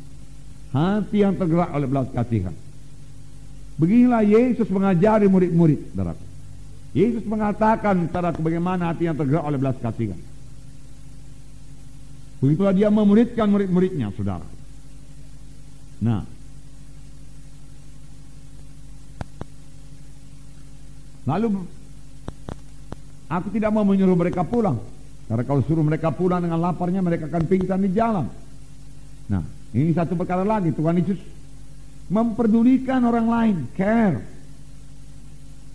Hati 0.70 1.16
yang 1.24 1.34
tergerak 1.34 1.72
oleh 1.72 1.88
belas 1.88 2.06
kasihan. 2.12 2.54
Beginilah 3.80 4.20
Yesus 4.22 4.68
mengajari 4.68 5.24
murid-murid. 5.24 5.96
Yesus 6.92 7.24
mengatakan, 7.24 8.12
saudaraku, 8.12 8.44
bagaimana 8.44 8.92
hati 8.92 9.08
yang 9.08 9.16
tergerak 9.16 9.40
oleh 9.40 9.58
belas 9.58 9.80
kasihan. 9.80 10.20
Begitulah 12.44 12.76
dia 12.76 12.92
memuridkan 12.92 13.48
murid-muridnya, 13.48 14.12
saudara. 14.12 14.44
Nah, 16.00 16.24
lalu 21.28 21.60
aku 23.28 23.48
tidak 23.52 23.70
mau 23.70 23.84
menyuruh 23.84 24.16
mereka 24.16 24.40
pulang. 24.40 24.80
Karena 25.30 25.44
kalau 25.46 25.62
suruh 25.62 25.86
mereka 25.86 26.10
pulang 26.10 26.42
dengan 26.42 26.58
laparnya 26.58 27.04
mereka 27.04 27.30
akan 27.30 27.44
pingsan 27.46 27.84
di 27.86 27.90
jalan. 27.94 28.26
Nah, 29.30 29.44
ini 29.70 29.94
satu 29.94 30.18
perkara 30.18 30.42
lagi. 30.42 30.74
Tuhan 30.74 30.98
Yesus 30.98 31.20
memperdulikan 32.10 32.98
orang 33.06 33.26
lain, 33.30 33.56
care. 33.78 34.18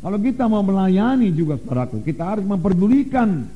Kalau 0.04 0.20
kita 0.20 0.46
mau 0.52 0.60
melayani 0.60 1.32
juga 1.32 1.56
saudaraku, 1.56 2.04
kita 2.04 2.36
harus 2.36 2.46
memperdulikan 2.46 3.48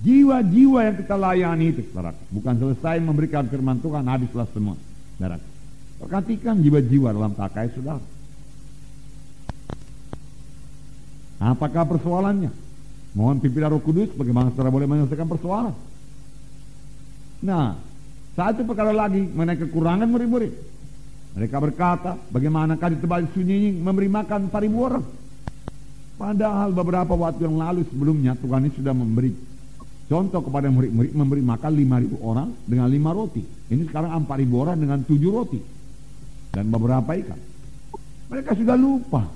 jiwa-jiwa 0.00 0.78
yang 0.86 0.96
kita 1.02 1.16
layani 1.18 1.64
itu 1.74 1.82
saudaraku. 1.90 2.22
Bukan 2.30 2.54
selesai 2.62 3.02
memberikan 3.02 3.50
firman 3.50 3.82
Tuhan, 3.82 4.06
habislah 4.06 4.46
semua 4.54 4.78
saudaraku. 5.18 5.55
Perhatikan 5.96 6.60
jiwa-jiwa 6.60 7.08
dalam 7.16 7.32
takai 7.32 7.72
saudara. 7.72 8.04
Apakah 11.40 11.84
persoalannya? 11.88 12.52
Mohon 13.16 13.36
pimpinan 13.40 13.72
roh 13.72 13.80
kudus 13.80 14.12
bagaimana 14.12 14.52
saudara 14.52 14.72
boleh 14.72 14.88
menyelesaikan 14.88 15.28
persoalan. 15.28 15.72
Nah, 17.44 17.76
satu 18.36 18.64
perkara 18.64 18.92
lagi 18.92 19.24
mengenai 19.24 19.56
kekurangan 19.56 20.08
murid-murid. 20.08 20.52
Mereka 21.36 21.56
berkata, 21.60 22.16
bagaimanakah 22.32 22.88
di 22.92 22.98
tempat 23.00 23.28
sunyi 23.32 23.72
memberi 23.76 24.08
makan 24.08 24.48
paribu 24.48 24.76
orang? 24.84 25.04
Padahal 26.16 26.72
beberapa 26.72 27.12
waktu 27.12 27.44
yang 27.44 27.60
lalu 27.60 27.84
sebelumnya 27.88 28.32
Tuhan 28.40 28.64
ini 28.64 28.72
sudah 28.72 28.94
memberi 28.96 29.36
contoh 30.08 30.40
kepada 30.40 30.72
murid-murid 30.72 31.12
memberi 31.12 31.44
makan 31.44 31.72
5.000 31.76 32.24
orang 32.24 32.48
dengan 32.64 32.88
5 32.88 33.16
roti. 33.16 33.42
Ini 33.44 33.84
sekarang 33.84 34.16
4.000 34.24 34.48
orang 34.56 34.76
dengan 34.80 34.98
7 35.04 35.12
roti 35.28 35.75
dan 36.56 36.72
beberapa 36.72 37.12
ikan. 37.20 37.36
Mereka 38.32 38.56
sudah 38.56 38.76
lupa. 38.80 39.28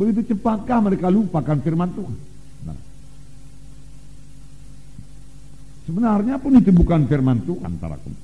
Begitu 0.00 0.32
cepatkah 0.32 0.80
mereka 0.80 1.12
lupakan 1.12 1.60
firman 1.60 1.92
Tuhan? 1.92 2.16
Nah. 2.64 2.78
Sebenarnya 5.84 6.40
pun 6.40 6.56
itu 6.56 6.72
bukan 6.72 7.04
firman 7.04 7.44
Tuhan, 7.44 7.76
tarakum. 7.76 8.16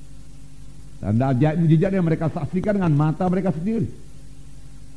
Dan 0.99 1.21
ajaib 1.21 1.61
mujizat 1.61 1.93
yang 1.93 2.03
mereka 2.03 2.33
saksikan 2.33 2.81
dengan 2.81 2.97
mata 2.97 3.29
mereka 3.29 3.53
sendiri. 3.53 3.85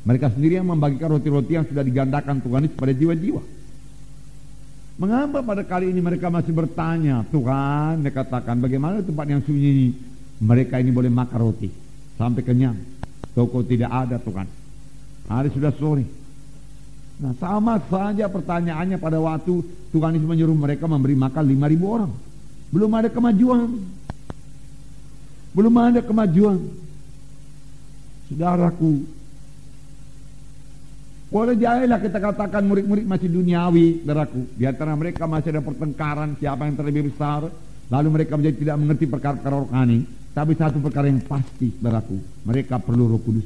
Mereka 0.02 0.34
sendiri 0.34 0.58
yang 0.58 0.66
membagikan 0.66 1.14
roti-roti 1.14 1.52
yang 1.54 1.68
sudah 1.68 1.84
digandakan 1.84 2.42
Tuhan 2.42 2.66
itu 2.66 2.74
pada 2.74 2.96
jiwa-jiwa. 2.96 3.42
Mengapa 4.98 5.44
pada 5.44 5.62
kali 5.62 5.94
ini 5.94 6.00
mereka 6.02 6.26
masih 6.26 6.50
bertanya, 6.50 7.22
Tuhan, 7.30 8.02
mereka 8.02 8.26
katakan, 8.26 8.58
bagaimana 8.58 9.04
tempat 9.04 9.26
yang 9.30 9.44
sunyi 9.44 9.68
ini? 9.70 9.88
Mereka 10.42 10.82
ini 10.82 10.90
boleh 10.90 11.06
makan 11.06 11.38
roti 11.38 11.81
sampai 12.22 12.42
kenyang. 12.46 12.78
Toko 13.34 13.66
tidak 13.66 13.90
ada 13.90 14.22
Tuhan. 14.22 14.46
Hari 15.26 15.48
sudah 15.50 15.74
sore. 15.74 16.06
Nah 17.18 17.34
sama 17.42 17.82
saja 17.90 18.30
pertanyaannya 18.30 18.98
pada 19.02 19.18
waktu 19.18 19.62
Tuhan 19.90 20.14
Yesus 20.14 20.28
menyuruh 20.30 20.54
mereka 20.54 20.86
memberi 20.86 21.18
makan 21.18 21.42
5.000 21.42 21.82
orang. 21.82 22.12
Belum 22.70 22.90
ada 22.94 23.08
kemajuan. 23.10 23.70
Belum 25.52 25.74
ada 25.76 26.00
kemajuan. 26.00 26.58
Saudaraku, 28.30 29.04
boleh 31.32 31.56
jadilah 31.56 32.00
kita 32.00 32.16
katakan 32.20 32.64
murid-murid 32.64 33.04
masih 33.08 33.28
duniawi, 33.28 34.04
saudaraku. 34.04 34.40
Di 34.56 34.64
antara 34.68 34.92
mereka 34.96 35.24
masih 35.24 35.52
ada 35.56 35.64
pertengkaran 35.64 36.36
siapa 36.36 36.64
yang 36.68 36.76
terlebih 36.76 37.12
besar. 37.12 37.48
Lalu 37.92 38.08
mereka 38.08 38.40
menjadi 38.40 38.56
tidak 38.56 38.76
mengerti 38.80 39.04
perkara-perkara 39.08 39.56
rohani. 39.68 40.21
Tapi 40.32 40.56
satu 40.56 40.80
perkara 40.80 41.12
yang 41.12 41.20
pasti, 41.20 41.68
saudaraku. 41.76 42.16
Mereka 42.48 42.80
perlu 42.80 43.04
roh 43.04 43.20
kudus. 43.20 43.44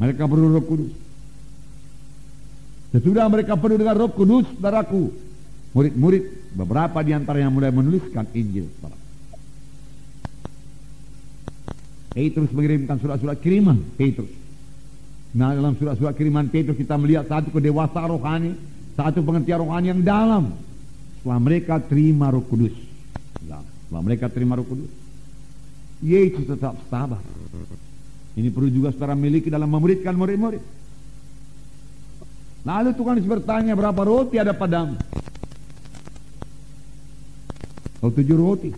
Mereka 0.00 0.24
perlu 0.24 0.46
roh 0.48 0.64
kudus. 0.64 0.92
Sesudah 2.88 3.28
mereka 3.28 3.60
perlu 3.60 3.76
dengan 3.76 4.00
roh 4.00 4.08
kudus, 4.08 4.48
saudaraku. 4.56 5.12
Murid-murid, 5.76 6.56
beberapa 6.56 7.04
di 7.04 7.12
antara 7.12 7.44
yang 7.44 7.52
mulai 7.52 7.68
menuliskan 7.68 8.24
Injil. 8.32 8.64
Petrus 12.08 12.48
mengirimkan 12.56 12.96
surat-surat 12.96 13.36
kiriman 13.44 13.76
Petrus. 14.00 14.32
Nah 15.36 15.52
dalam 15.52 15.76
surat-surat 15.76 16.16
kiriman 16.16 16.48
Petrus 16.48 16.80
kita 16.80 16.96
melihat 16.96 17.28
satu 17.28 17.52
kedewasaan 17.52 18.08
rohani, 18.08 18.56
satu 18.96 19.20
pengertian 19.20 19.60
rohani 19.60 19.92
yang 19.92 20.00
dalam. 20.00 20.56
Setelah 21.20 21.38
mereka 21.44 21.76
terima 21.84 22.32
roh 22.32 22.40
kudus. 22.40 22.87
Setelah 23.42 24.02
mereka 24.04 24.28
terima 24.28 24.58
roh 24.58 24.66
kudus. 24.66 24.90
Yesus 26.02 26.46
tetap 26.46 26.78
sabar. 26.86 27.18
Ini 28.38 28.54
perlu 28.54 28.70
juga 28.70 28.94
saudara 28.94 29.18
miliki 29.18 29.50
dalam 29.50 29.66
memuridkan 29.66 30.14
murid-murid. 30.14 30.62
Lalu 32.62 32.90
Tuhan 32.94 33.14
Yesus 33.18 33.30
bertanya 33.30 33.74
berapa 33.74 33.98
roti 34.06 34.36
ada 34.38 34.54
padamu? 34.54 34.94
Oh 37.98 38.14
tujuh 38.14 38.36
roti. 38.38 38.70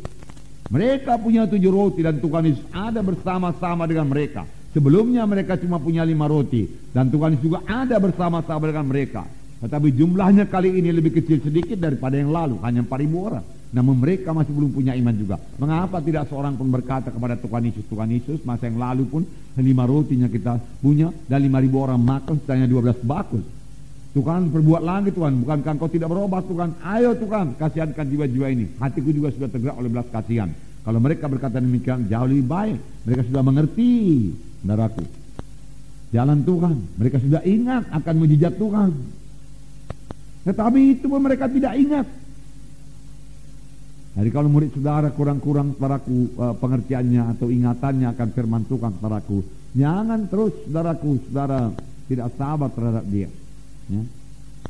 Mereka 0.71 1.19
punya 1.21 1.45
tujuh 1.51 1.69
roti 1.69 2.01
dan 2.01 2.23
Tuhan 2.23 2.49
Yesus 2.49 2.65
ada 2.73 3.05
bersama-sama 3.05 3.85
dengan 3.85 4.09
mereka. 4.09 4.47
Sebelumnya 4.71 5.27
mereka 5.27 5.59
cuma 5.59 5.83
punya 5.83 6.07
lima 6.07 6.31
roti 6.31 6.65
dan 6.95 7.11
Tuhan 7.11 7.37
Yesus 7.37 7.45
juga 7.45 7.61
ada 7.67 7.99
bersama-sama 8.01 8.65
dengan 8.71 8.87
mereka. 8.87 9.27
Tetapi 9.61 9.93
jumlahnya 9.93 10.49
kali 10.49 10.81
ini 10.81 10.89
lebih 10.89 11.21
kecil 11.21 11.45
sedikit 11.45 11.77
daripada 11.77 12.17
yang 12.17 12.33
lalu, 12.33 12.57
hanya 12.65 12.81
4.000 12.81 13.29
orang. 13.29 13.45
Namun 13.71 14.03
mereka 14.03 14.35
masih 14.35 14.51
belum 14.51 14.75
punya 14.75 14.99
iman 14.99 15.15
juga. 15.15 15.39
Mengapa 15.63 16.03
tidak 16.03 16.27
seorang 16.27 16.59
pun 16.59 16.75
berkata 16.75 17.15
kepada 17.15 17.39
Tuhan 17.39 17.71
Yesus, 17.71 17.87
Tuhan 17.87 18.11
Yesus, 18.11 18.43
masa 18.43 18.67
yang 18.67 18.83
lalu 18.83 19.07
pun 19.07 19.23
lima 19.61 19.87
rotinya 19.87 20.27
kita 20.27 20.59
punya 20.83 21.15
dan 21.31 21.47
lima 21.47 21.63
ribu 21.63 21.79
orang 21.79 22.03
makan, 22.03 22.43
setanya 22.43 22.67
dua 22.67 22.91
belas 22.91 22.99
bakul. 22.99 23.47
Tuhan 24.11 24.51
perbuat 24.51 24.83
lagi 24.83 25.15
Tuhan, 25.15 25.47
bukankah 25.47 25.79
kau 25.79 25.87
tidak 25.87 26.11
berobat 26.11 26.43
Tuhan? 26.51 26.75
Ayo 26.83 27.15
Tuhan, 27.15 27.55
kasihankan 27.55 28.07
jiwa-jiwa 28.11 28.47
ini. 28.51 28.67
Hatiku 28.83 29.15
juga 29.15 29.31
sudah 29.31 29.47
tergerak 29.47 29.79
oleh 29.79 29.87
belas 29.87 30.11
kasihan. 30.11 30.51
Kalau 30.83 30.99
mereka 30.99 31.31
berkata 31.31 31.63
demikian, 31.63 32.11
jauh 32.11 32.27
lebih 32.27 32.51
baik. 32.51 32.79
Mereka 33.07 33.23
sudah 33.31 33.43
mengerti, 33.47 33.95
saudaraku. 34.67 35.05
Jalan 36.11 36.43
Tuhan, 36.43 36.77
mereka 36.99 37.23
sudah 37.23 37.43
ingat 37.47 37.87
akan 37.95 38.15
mujizat 38.19 38.59
Tuhan. 38.59 38.91
Tetapi 40.43 40.81
itu 40.99 41.07
pun 41.07 41.23
mereka 41.23 41.47
tidak 41.47 41.79
ingat. 41.79 42.07
Jadi 44.11 44.31
kalau 44.35 44.51
murid 44.51 44.75
saudara 44.75 45.09
kurang-kurang 45.15 45.79
saudaraku 45.79 46.35
uh, 46.35 46.55
pengertiannya 46.59 47.39
atau 47.39 47.47
ingatannya 47.47 48.11
akan 48.11 48.29
firman 48.35 48.63
Tuhan 48.67 48.99
saudaraku, 48.99 49.39
jangan 49.79 50.27
terus 50.27 50.51
saudaraku 50.67 51.11
saudara 51.31 51.71
tidak 52.11 52.29
sabar 52.35 52.69
terhadap 52.75 53.05
dia. 53.07 53.31
Ya. 53.87 54.03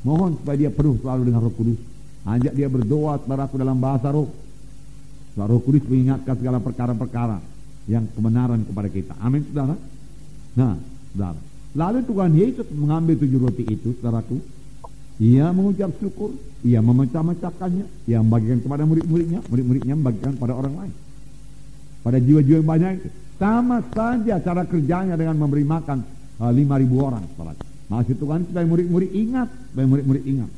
Mohon 0.05 0.37
supaya 0.41 0.57
dia 0.61 0.71
penuh 0.73 1.01
selalu 1.01 1.23
dengan 1.33 1.41
Roh 1.41 1.55
Kudus. 1.57 1.81
Ajak 2.29 2.53
dia 2.53 2.69
berdoa 2.69 3.17
saudaraku 3.25 3.55
dalam 3.57 3.81
bahasa 3.81 4.13
Roh. 4.13 4.29
Supaya 5.33 5.47
Roh 5.49 5.61
Kudus 5.65 5.89
mengingatkan 5.89 6.37
segala 6.37 6.61
perkara-perkara 6.61 7.41
yang 7.89 8.05
kebenaran 8.13 8.61
kepada 8.69 8.89
kita. 8.93 9.15
Amin 9.25 9.41
saudara. 9.49 9.77
Nah, 10.57 10.77
saudara. 11.17 11.41
Lalu 11.71 11.99
Tuhan 12.05 12.33
Yesus 12.35 12.67
mengambil 12.77 13.15
tujuh 13.17 13.41
roti 13.41 13.65
itu, 13.65 13.97
saudaraku, 14.03 14.37
ia 15.21 15.53
mengucap 15.53 15.93
syukur, 16.01 16.33
ia 16.65 16.81
memecah-mecahkannya, 16.81 18.09
ia 18.09 18.25
membagikan 18.25 18.65
kepada 18.65 18.89
murid-muridnya, 18.89 19.45
murid-muridnya 19.53 19.95
membagikan 20.01 20.33
kepada 20.33 20.57
orang 20.57 20.75
lain. 20.81 20.95
Pada 22.01 22.17
jiwa-jiwa 22.17 22.65
yang 22.65 22.71
banyak 22.73 22.91
itu. 23.05 23.09
Sama 23.37 23.85
saja 23.93 24.41
cara 24.41 24.65
kerjanya 24.65 25.21
dengan 25.21 25.37
memberi 25.37 25.65
makan 25.65 26.01
uh, 26.41 26.53
lima 26.53 26.81
ribu 26.81 27.05
orang. 27.05 27.25
Masih 27.93 28.17
Tuhan 28.17 28.49
supaya 28.49 28.65
murid-murid 28.65 29.11
ingat, 29.13 29.49
supaya 29.73 29.87
murid-murid 29.89 30.25
ingat. 30.25 30.51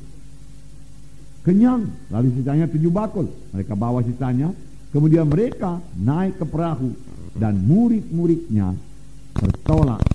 Kenyang, 1.42 1.82
lalu 2.14 2.30
sisanya 2.38 2.70
tujuh 2.70 2.94
bakul. 2.94 3.26
Mereka 3.50 3.74
bawa 3.74 3.98
sisanya, 4.06 4.54
kemudian 4.94 5.26
mereka 5.26 5.82
naik 5.98 6.38
ke 6.38 6.46
perahu 6.46 6.94
dan 7.34 7.58
murid-muridnya 7.58 8.78
bertolak 9.34 10.06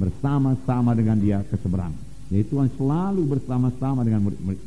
bersama-sama 0.00 0.96
dengan 0.96 1.20
dia 1.20 1.44
ke 1.44 1.60
seberang. 1.60 2.05
Yaitu 2.30 2.58
Tuhan 2.58 2.68
selalu 2.74 3.22
bersama-sama 3.38 4.02
dengan 4.02 4.26
murid-murid. 4.26 4.60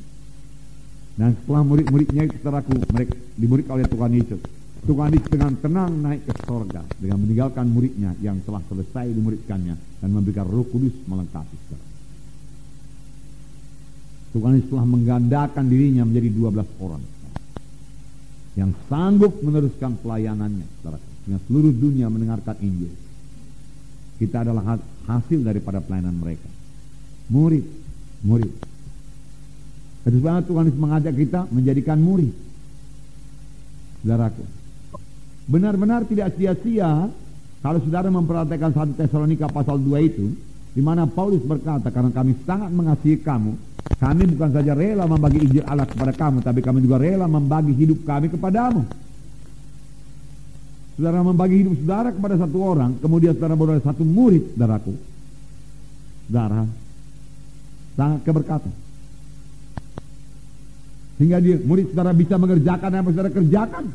Dan 1.19 1.35
setelah 1.35 1.63
murid-muridnya 1.67 2.23
itu 2.31 2.39
saudaraku, 2.39 2.79
mereka 2.95 3.13
dimuridkan 3.35 3.73
oleh 3.75 3.87
Tuhan 3.91 4.11
Yesus. 4.15 4.41
Tuhan 4.79 5.11
Yesus 5.11 5.27
dengan 5.27 5.51
tenang 5.59 5.91
naik 5.99 6.23
ke 6.23 6.33
sorga 6.47 6.87
dengan 7.03 7.19
meninggalkan 7.19 7.67
muridnya 7.67 8.15
yang 8.23 8.39
telah 8.47 8.63
selesai 8.71 9.11
dimuridkannya 9.11 9.75
dan 9.75 10.09
memberikan 10.15 10.47
roh 10.47 10.63
kudus 10.63 10.95
melengkapi 11.03 11.55
saudara. 11.67 11.87
Tuhan 14.31 14.51
Yesus 14.55 14.71
telah 14.71 14.87
menggandakan 14.87 15.65
dirinya 15.67 16.07
menjadi 16.07 16.31
12 16.31 16.63
orang 16.79 17.03
yang 18.55 18.71
sanggup 18.87 19.35
meneruskan 19.43 19.99
pelayanannya 19.99 20.67
saudara. 20.79 21.03
Dengan 21.27 21.43
seluruh 21.45 21.75
dunia 21.75 22.07
mendengarkan 22.07 22.55
Injil. 22.63 22.89
Kita 24.15 24.47
adalah 24.47 24.79
hasil 25.05 25.43
daripada 25.43 25.83
pelayanan 25.83 26.15
mereka 26.15 26.58
murid, 27.29 27.65
murid. 28.25 28.51
Terus 30.03 30.21
banget 30.25 30.43
Tuhan 30.49 30.73
mengajak 30.73 31.13
kita 31.13 31.45
menjadikan 31.53 32.01
murid. 32.01 32.33
Saudaraku. 34.01 34.43
Benar-benar 35.49 36.05
tidak 36.05 36.37
sia-sia 36.37 37.09
kalau 37.59 37.79
saudara 37.83 38.07
memperhatikan 38.07 38.71
satu 38.71 38.95
Tesalonika 38.95 39.51
pasal 39.51 39.81
2 39.81 40.09
itu, 40.09 40.31
di 40.71 40.79
mana 40.79 41.03
Paulus 41.03 41.43
berkata, 41.43 41.91
karena 41.91 42.07
kami 42.13 42.37
sangat 42.47 42.71
mengasihi 42.71 43.19
kamu, 43.19 43.51
kami 43.99 44.23
bukan 44.31 44.49
saja 44.55 44.71
rela 44.71 45.03
membagi 45.03 45.43
Injil 45.43 45.67
Allah 45.67 45.83
kepada 45.83 46.15
kamu, 46.15 46.39
tapi 46.39 46.63
kami 46.63 46.79
juga 46.79 47.01
rela 47.01 47.27
membagi 47.27 47.75
hidup 47.75 48.07
kami 48.07 48.31
kepadamu. 48.31 48.87
Saudara 50.95 51.19
membagi 51.19 51.55
hidup 51.63 51.75
saudara 51.83 52.09
kepada 52.15 52.35
satu 52.39 52.57
orang, 52.63 52.95
kemudian 53.03 53.35
saudara 53.35 53.55
beroleh 53.59 53.83
satu 53.83 54.03
murid, 54.07 54.55
saudaraku. 54.55 54.93
Saudara, 56.31 56.63
sangat 57.99 58.23
keberkatan. 58.23 58.71
Sehingga 61.19 61.43
dia 61.43 61.59
murid 61.59 61.91
saudara 61.91 62.15
bisa 62.15 62.39
mengerjakan 62.39 62.89
apa 62.95 63.09
saudara 63.11 63.27
kerjakan. 63.27 63.85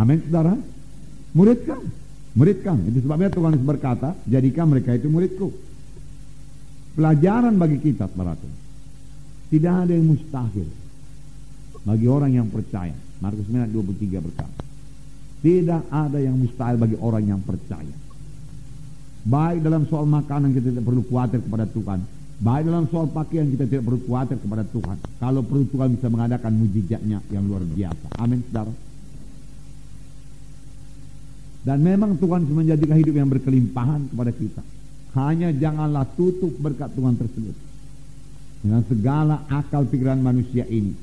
Amin 0.00 0.24
saudara. 0.24 0.56
Muridkan. 1.36 1.84
Muridkan. 2.32 2.80
Itu 2.88 3.04
sebabnya 3.04 3.28
Tuhan 3.28 3.60
berkata, 3.60 4.16
jadikan 4.24 4.72
mereka 4.72 4.96
itu 4.96 5.12
muridku. 5.12 5.52
Pelajaran 6.96 7.60
bagi 7.60 7.76
kita 7.84 8.08
saudaraku. 8.08 8.48
Tidak 9.52 9.74
ada 9.84 9.92
yang 9.92 10.16
mustahil. 10.16 10.68
Bagi 11.84 12.06
orang 12.08 12.32
yang 12.40 12.48
percaya. 12.48 12.96
Markus 13.20 13.44
9 13.52 13.68
23 13.68 14.24
berkata. 14.24 14.60
Tidak 15.44 15.82
ada 15.92 16.18
yang 16.24 16.40
mustahil 16.40 16.80
bagi 16.80 16.96
orang 16.96 17.36
yang 17.36 17.40
percaya. 17.44 18.07
Baik 19.26 19.66
dalam 19.66 19.82
soal 19.90 20.06
makanan 20.06 20.54
kita 20.54 20.70
tidak 20.70 20.84
perlu 20.86 21.02
khawatir 21.06 21.42
kepada 21.42 21.66
Tuhan. 21.66 22.00
Baik 22.38 22.70
dalam 22.70 22.86
soal 22.86 23.10
pakaian 23.10 23.50
kita 23.50 23.66
tidak 23.66 23.84
perlu 23.90 24.00
khawatir 24.06 24.38
kepada 24.38 24.62
Tuhan. 24.62 24.96
Kalau 25.18 25.40
perlu 25.42 25.64
Tuhan 25.66 25.88
bisa 25.98 26.06
mengadakan 26.06 26.52
mujizatnya 26.54 27.18
yang 27.34 27.42
luar 27.50 27.66
biasa. 27.66 28.06
Amin 28.22 28.46
saudara. 28.46 28.70
Dan 31.66 31.78
memang 31.82 32.14
Tuhan 32.16 32.46
menjadikan 32.46 32.96
hidup 32.96 33.14
yang 33.18 33.28
berkelimpahan 33.28 34.14
kepada 34.14 34.32
kita. 34.32 34.62
Hanya 35.18 35.50
janganlah 35.50 36.06
tutup 36.14 36.54
berkat 36.62 36.94
Tuhan 36.94 37.18
tersebut. 37.18 37.56
Dengan 38.62 38.82
segala 38.86 39.42
akal 39.50 39.86
pikiran 39.86 40.18
manusia 40.18 40.66
ini 40.66 40.94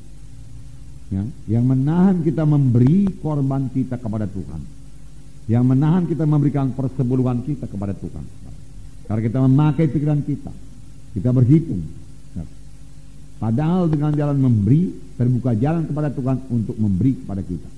ya, 1.12 1.24
yang 1.48 1.66
menahan 1.68 2.20
kita 2.20 2.44
memberi 2.44 3.08
korban 3.20 3.72
kita 3.72 3.96
kepada 3.96 4.28
Tuhan, 4.28 4.62
yang 5.46 5.62
menahan 5.66 6.10
kita 6.10 6.26
memberikan 6.26 6.74
persebuluhan 6.74 7.46
kita 7.46 7.70
kepada 7.70 7.94
Tuhan. 7.94 8.26
Karena 9.06 9.22
kita 9.22 9.40
memakai 9.46 9.86
pikiran 9.94 10.20
kita, 10.26 10.50
kita 11.14 11.30
berhitung. 11.30 11.86
Ya. 12.34 12.46
Padahal 13.38 13.86
dengan 13.86 14.18
jalan 14.18 14.42
memberi, 14.42 14.90
terbuka 15.14 15.54
jalan 15.54 15.86
kepada 15.86 16.10
Tuhan 16.10 16.38
untuk 16.50 16.74
memberi 16.82 17.14
kepada 17.22 17.46
kita. 17.46 17.70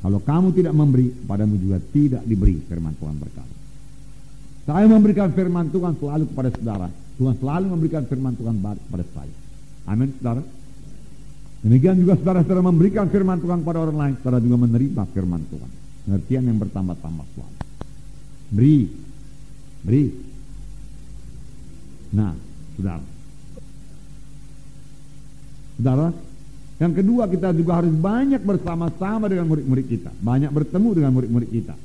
Kalau 0.00 0.20
kamu 0.20 0.48
tidak 0.52 0.72
memberi, 0.76 1.08
padamu 1.24 1.56
juga 1.56 1.80
tidak 1.80 2.24
diberi 2.28 2.60
firman 2.60 2.92
Tuhan 3.00 3.16
berkata. 3.16 3.54
Saya 4.68 4.84
memberikan 4.84 5.32
firman 5.32 5.72
Tuhan 5.72 5.96
selalu 5.96 6.24
kepada 6.36 6.48
saudara. 6.52 6.88
Tuhan 7.16 7.34
selalu 7.40 7.66
memberikan 7.72 8.04
firman 8.04 8.32
Tuhan 8.36 8.60
kepada 8.60 9.04
saya. 9.16 9.34
Amin, 9.88 10.12
saudara. 10.20 10.44
Demikian 11.64 11.96
juga 12.00 12.16
saudara-saudara 12.20 12.64
memberikan 12.64 13.08
firman 13.08 13.40
Tuhan 13.40 13.64
kepada 13.64 13.88
orang 13.88 13.96
lain, 13.96 14.14
saudara 14.20 14.40
juga 14.40 14.56
menerima 14.68 15.02
firman 15.12 15.40
Tuhan. 15.48 15.79
Pengertian 16.10 16.42
yang 16.42 16.58
bertambah-tambah 16.58 17.22
selalu. 17.38 17.58
Beri. 18.50 18.78
Beri. 19.86 20.04
Nah, 22.10 22.34
saudara. 22.74 23.06
Saudara, 25.78 26.10
yang 26.82 26.92
kedua 26.98 27.30
kita 27.30 27.54
juga 27.54 27.78
harus 27.78 27.94
banyak 27.94 28.42
bersama-sama 28.42 29.30
dengan 29.30 29.46
murid-murid 29.54 29.86
kita. 29.86 30.10
Banyak 30.18 30.50
bertemu 30.50 30.88
dengan 30.98 31.14
murid-murid 31.14 31.46
kita. 31.46 31.78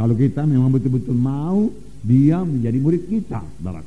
Kalau 0.00 0.16
kita 0.16 0.48
memang 0.48 0.72
betul-betul 0.72 1.12
mau 1.12 1.68
dia 2.00 2.40
menjadi 2.40 2.78
murid 2.80 3.04
kita, 3.04 3.44
saudara. 3.60 3.84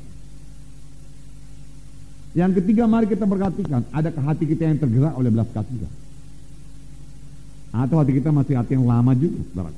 Yang 2.37 2.61
ketiga 2.61 2.85
mari 2.85 3.09
kita 3.09 3.25
perhatikan, 3.25 3.81
adakah 3.89 4.29
hati 4.29 4.45
kita 4.45 4.61
yang 4.69 4.77
tergerak 4.77 5.17
oleh 5.17 5.33
belas 5.33 5.49
kasihan? 5.49 5.89
Atau 7.71 8.03
hati 8.03 8.19
kita 8.19 8.35
masih 8.35 8.59
hati 8.59 8.75
yang 8.75 8.87
lama 8.87 9.15
juga, 9.15 9.39
saudara? 9.51 9.71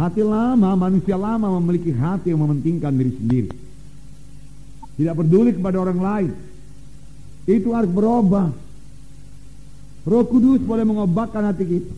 Hati 0.00 0.22
lama, 0.26 0.70
manusia 0.74 1.14
lama 1.14 1.46
memiliki 1.60 1.94
hati 1.94 2.34
yang 2.34 2.42
mementingkan 2.42 2.90
diri 2.94 3.12
sendiri. 3.14 3.50
Tidak 4.98 5.14
peduli 5.14 5.50
kepada 5.54 5.76
orang 5.78 6.00
lain. 6.00 6.32
Itu 7.46 7.72
harus 7.72 7.90
berubah. 7.90 8.50
Roh 10.04 10.24
Kudus 10.26 10.64
boleh 10.64 10.84
mengobatkan 10.84 11.52
hati 11.52 11.64
kita. 11.64 11.94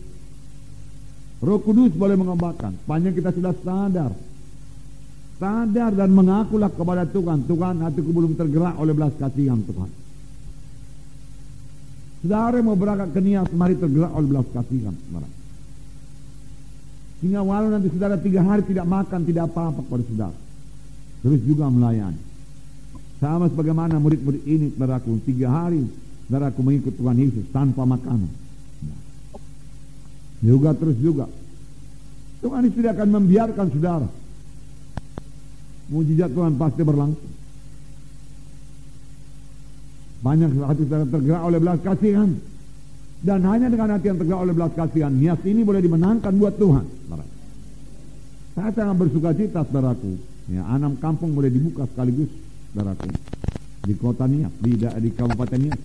Roh 1.41 1.59
Kudus 1.63 1.95
boleh 1.95 2.15
mengobatkan. 2.19 2.75
Panjang 2.85 3.15
kita 3.15 3.31
sudah 3.31 3.55
sadar 3.63 4.11
sadar 5.43 5.91
dan 5.91 6.09
mengakulah 6.15 6.71
kepada 6.71 7.03
Tuhan, 7.03 7.43
Tuhan 7.43 7.83
hatiku 7.83 8.09
belum 8.15 8.39
tergerak 8.39 8.79
oleh 8.79 8.93
belas 8.95 9.11
kasihan 9.19 9.59
Tuhan. 9.59 9.89
Saudara 12.23 12.63
mau 12.63 12.79
berangkat 12.79 13.11
ke 13.11 13.19
Nias, 13.19 13.51
mari 13.51 13.75
tergerak 13.75 14.15
oleh 14.15 14.27
belas 14.31 14.47
kasihan. 14.55 14.95
Saudara. 14.95 15.29
Hingga 17.19 17.41
walau 17.43 17.69
nanti 17.71 17.91
saudara 17.91 18.15
tiga 18.15 18.41
hari 18.47 18.63
tidak 18.63 18.87
makan, 18.87 19.27
tidak 19.27 19.51
apa-apa 19.51 19.83
kepada 19.83 20.03
saudara. 20.07 20.37
Terus 21.23 21.41
juga 21.43 21.67
melayani. 21.67 22.19
Sama 23.19 23.51
sebagaimana 23.51 23.99
murid-murid 23.99 24.43
ini, 24.47 24.71
saudaraku, 24.71 25.19
tiga 25.27 25.51
hari 25.51 25.83
saudaraku 26.31 26.59
mengikut 26.63 26.95
Tuhan 26.95 27.19
Yesus 27.19 27.45
tanpa 27.51 27.83
makanan. 27.83 28.31
Juga 30.39 30.71
terus 30.75 30.95
juga. 31.03 31.27
Tuhan 32.39 32.63
Yesus 32.63 32.79
tidak 32.79 32.99
akan 32.99 33.09
membiarkan 33.19 33.67
saudara 33.67 34.07
mujizat 35.93 36.31
Tuhan 36.31 36.57
pasti 36.57 36.81
berlangsung. 36.81 37.33
Banyak 40.23 40.49
hati 40.63 40.83
tergerak 40.87 41.43
oleh 41.43 41.59
belas 41.59 41.77
kasihan. 41.83 42.31
Dan 43.23 43.39
hanya 43.47 43.67
dengan 43.67 43.95
hati 43.95 44.07
yang 44.07 44.19
tergerak 44.19 44.41
oleh 44.47 44.55
belas 44.55 44.71
kasihan, 44.71 45.11
niat 45.11 45.43
ini 45.43 45.67
boleh 45.67 45.83
dimenangkan 45.83 46.31
buat 46.39 46.55
Tuhan. 46.55 46.85
Saya 48.53 48.69
sangat 48.71 48.95
bersuka 49.03 49.35
cita, 49.35 49.65
saudaraku. 49.65 50.13
Ya, 50.47 50.61
enam 50.75 50.95
kampung 51.01 51.33
boleh 51.33 51.49
dibuka 51.49 51.89
sekaligus, 51.89 52.29
saudaraku. 52.71 53.09
Di 53.83 53.93
kota 53.99 54.29
Nias, 54.29 54.53
di, 54.63 54.79
di 54.79 55.09
kabupaten 55.11 55.59
Nias. 55.59 55.79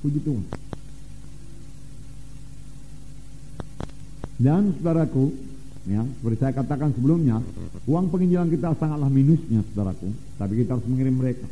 Puji 0.00 0.20
Tuhan. 0.24 0.44
Dan 4.38 4.62
saudaraku, 4.80 5.24
Ya, 5.84 6.00
seperti 6.00 6.40
saya 6.40 6.56
katakan 6.56 6.96
sebelumnya, 6.96 7.44
uang 7.84 8.08
penginjilan 8.08 8.48
kita 8.48 8.72
sangatlah 8.80 9.12
minusnya, 9.12 9.60
saudaraku. 9.68 10.08
Tapi 10.40 10.64
kita 10.64 10.80
harus 10.80 10.86
mengirim 10.88 11.20
mereka. 11.20 11.44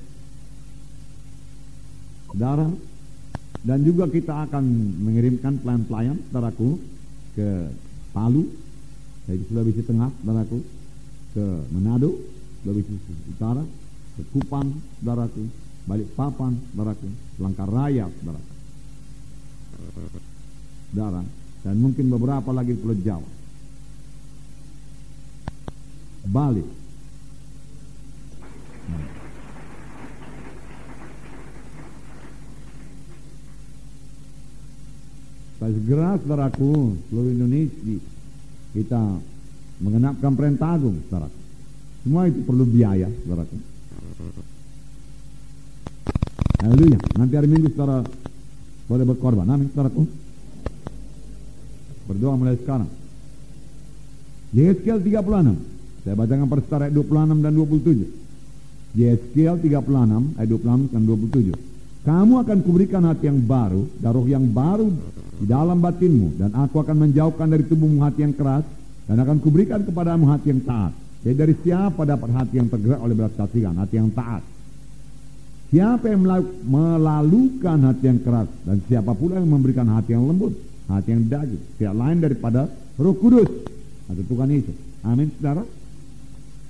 Saudara, 2.33 2.69
dan 3.63 3.79
juga 3.85 4.09
kita 4.09 4.49
akan 4.49 4.65
mengirimkan 5.05 5.61
pelayan-pelayan, 5.61 6.17
saudaraku, 6.33 6.81
ke 7.37 7.69
Palu, 8.17 8.49
yaitu 9.29 9.45
Sulawesi 9.53 9.85
Tengah, 9.85 10.11
saudaraku, 10.25 10.59
ke 11.37 11.45
Manado, 11.71 12.17
Sulawesi 12.65 12.97
Utara, 13.31 13.63
ke 14.17 14.23
Kupang, 14.33 14.73
saudaraku, 15.05 15.45
Balikpapan, 15.85 16.53
saudaraku, 16.73 17.09
Langkar 17.37 17.69
Raya, 17.69 18.09
saudaraku. 18.09 18.53
Saudara, 20.91 21.21
dan 21.63 21.75
mungkin 21.79 22.09
beberapa 22.09 22.51
lagi 22.51 22.75
di 22.75 22.81
Pulau 22.81 22.97
Jawa 22.99 23.43
balik. 26.27 26.69
Nah. 28.91 29.22
Segera 35.71 36.19
saudaraku 36.19 36.99
seluruh 37.07 37.31
Indonesia 37.31 38.01
kita 38.73 39.03
mengenapkan 39.79 40.33
perintah 40.35 40.75
agung 40.75 40.99
saudaraku. 41.07 41.39
Semua 42.03 42.27
itu 42.27 42.41
perlu 42.43 42.65
biaya 42.67 43.07
saudaraku. 43.23 43.57
Haleluya. 46.63 46.99
Nanti 47.19 47.35
hari 47.35 47.49
Minggu 47.51 47.69
saudara 47.75 48.03
boleh 48.91 49.05
berkorban. 49.07 49.47
Amin 49.47 49.71
saudaraku. 49.71 50.03
Berdoa 52.11 52.35
mulai 52.35 52.59
sekarang. 52.59 52.91
Yeskiel 54.53 54.99
36. 55.01 55.59
Saya 56.03 56.19
bacakan 56.19 56.49
persetara 56.51 56.91
ayat 56.91 56.99
26 56.99 57.47
dan 57.47 57.53
27. 57.55 58.99
Yeskiel 58.99 59.55
36 59.63 60.35
ayat 60.37 60.49
26 60.51 60.93
dan 60.93 61.03
27. 61.07 61.72
Kamu 62.03 62.43
akan 62.43 62.59
kuberikan 62.67 63.07
hati 63.07 63.31
yang 63.31 63.39
baru, 63.39 63.87
daruh 64.03 64.27
yang 64.27 64.43
baru 64.51 64.91
di 65.39 65.47
dalam 65.47 65.79
batinmu, 65.79 66.35
dan 66.35 66.51
aku 66.51 66.83
akan 66.83 67.07
menjauhkan 67.07 67.47
dari 67.47 67.63
tubuhmu 67.63 68.03
hati 68.03 68.27
yang 68.27 68.35
keras, 68.35 68.67
dan 69.07 69.17
akan 69.23 69.39
kuberikan 69.39 69.87
kepadamu 69.87 70.27
hati 70.35 70.51
yang 70.51 70.67
taat. 70.67 70.91
Jadi 71.23 71.35
dari 71.39 71.55
siapa 71.63 72.03
dapat 72.03 72.35
hati 72.35 72.59
yang 72.59 72.67
tergerak 72.67 72.99
oleh 72.99 73.15
belas 73.15 73.31
kasihan, 73.39 73.79
hati 73.79 74.03
yang 74.03 74.11
taat? 74.11 74.43
Siapa 75.71 76.11
yang 76.11 76.27
melalukan 76.67 77.79
hati 77.87 78.05
yang 78.11 78.19
keras, 78.19 78.51
dan 78.67 78.83
siapa 78.91 79.15
pula 79.15 79.39
yang 79.39 79.47
memberikan 79.47 79.87
hati 79.95 80.19
yang 80.19 80.27
lembut, 80.27 80.59
hati 80.91 81.15
yang 81.15 81.31
daging, 81.31 81.63
tidak 81.79 81.95
lain 81.95 82.19
daripada 82.19 82.67
roh 82.99 83.15
kudus, 83.15 83.47
atau 84.11 84.25
Tuhan 84.27 84.51
Yesus. 84.51 84.75
Amin, 85.07 85.31
saudara. 85.39 85.63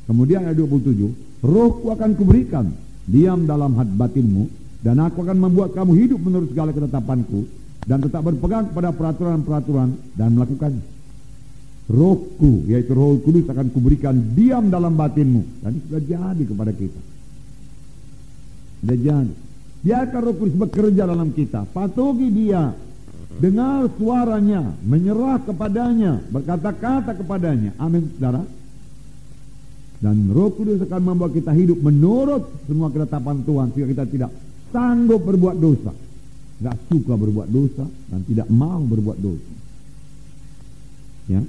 Kemudian 0.05 0.45
ayat 0.45 0.61
27, 0.61 1.09
rohku 1.41 1.89
akan 1.89 2.11
kuberikan 2.21 2.69
diam 3.09 3.49
dalam 3.49 3.73
hati 3.81 3.97
batinmu 3.97 4.62
dan 4.83 4.99
aku 4.99 5.23
akan 5.23 5.39
membuat 5.39 5.79
kamu 5.79 5.93
hidup 5.95 6.21
menurut 6.21 6.51
segala 6.51 6.75
ketetapanku 6.75 7.47
dan 7.87 7.99
tetap 8.03 8.23
berpegang 8.27 8.71
pada 8.75 8.91
peraturan-peraturan 8.91 9.95
dan 10.19 10.29
melakukannya. 10.35 10.93
Rohku, 11.91 12.63
yaitu 12.71 12.95
roh 12.95 13.19
kudus 13.19 13.43
akan 13.51 13.69
kuberikan 13.75 14.15
diam 14.39 14.71
dalam 14.71 14.95
batinmu. 14.95 15.43
Dan 15.63 15.83
sudah 15.87 16.03
jadi 16.03 16.43
kepada 16.47 16.71
kita. 16.71 17.01
Sudah 18.81 18.99
jadi. 18.99 19.35
Biarkan 19.83 20.21
roh 20.23 20.35
kudus 20.39 20.55
bekerja 20.57 21.03
dalam 21.11 21.35
kita. 21.35 21.67
Patuhi 21.75 22.31
dia. 22.31 22.71
Dengar 23.43 23.91
suaranya. 23.99 24.63
Menyerah 24.87 25.43
kepadanya. 25.43 26.23
Berkata-kata 26.31 27.19
kepadanya. 27.19 27.75
Amin, 27.83 28.07
saudara. 28.15 28.47
Dan 29.99 30.31
roh 30.31 30.55
kudus 30.55 30.87
akan 30.87 31.03
membawa 31.03 31.35
kita 31.35 31.51
hidup 31.51 31.83
menurut 31.83 32.47
semua 32.71 32.95
ketetapan 32.95 33.43
Tuhan. 33.43 33.67
Sehingga 33.75 33.91
kita 33.91 34.05
tidak 34.07 34.31
sanggup 34.73 35.23
berbuat 35.23 35.57
dosa. 35.61 35.93
Tidak 36.59 36.77
suka 36.89 37.15
berbuat 37.19 37.49
dosa 37.51 37.85
dan 38.11 38.21
tidak 38.25 38.49
mau 38.51 38.81
berbuat 38.83 39.19
dosa. 39.19 39.53
Ya. 41.31 41.43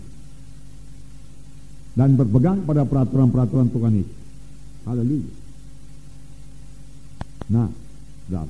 Dan 1.94 2.18
berpegang 2.18 2.66
pada 2.66 2.84
peraturan-peraturan 2.86 3.70
Tuhan 3.70 3.94
Yesus. 4.02 4.20
Haleluya. 4.90 5.34
Nah, 7.54 7.70
God. 8.34 8.50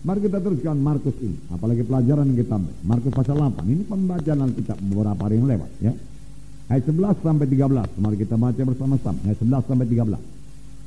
Mari 0.00 0.18
kita 0.24 0.40
teruskan 0.40 0.80
Markus 0.80 1.12
ini, 1.20 1.36
apalagi 1.52 1.84
pelajaran 1.84 2.32
yang 2.32 2.38
kita 2.40 2.56
ambil. 2.56 2.72
Markus 2.88 3.12
pasal 3.12 3.36
8, 3.36 3.68
ini 3.68 3.84
pembacaan 3.84 4.48
Alkitab 4.48 4.80
beberapa 4.80 5.20
hari 5.28 5.36
yang 5.36 5.48
lewat 5.52 5.70
ya. 5.84 5.92
Ayat 6.72 6.88
11 6.88 7.20
sampai 7.20 7.44
13, 7.44 8.00
mari 8.00 8.16
kita 8.16 8.40
baca 8.40 8.62
bersama-sama. 8.64 9.18
Ayat 9.28 9.38
11 9.44 9.60
sampai 9.68 9.86
13. 9.92 10.39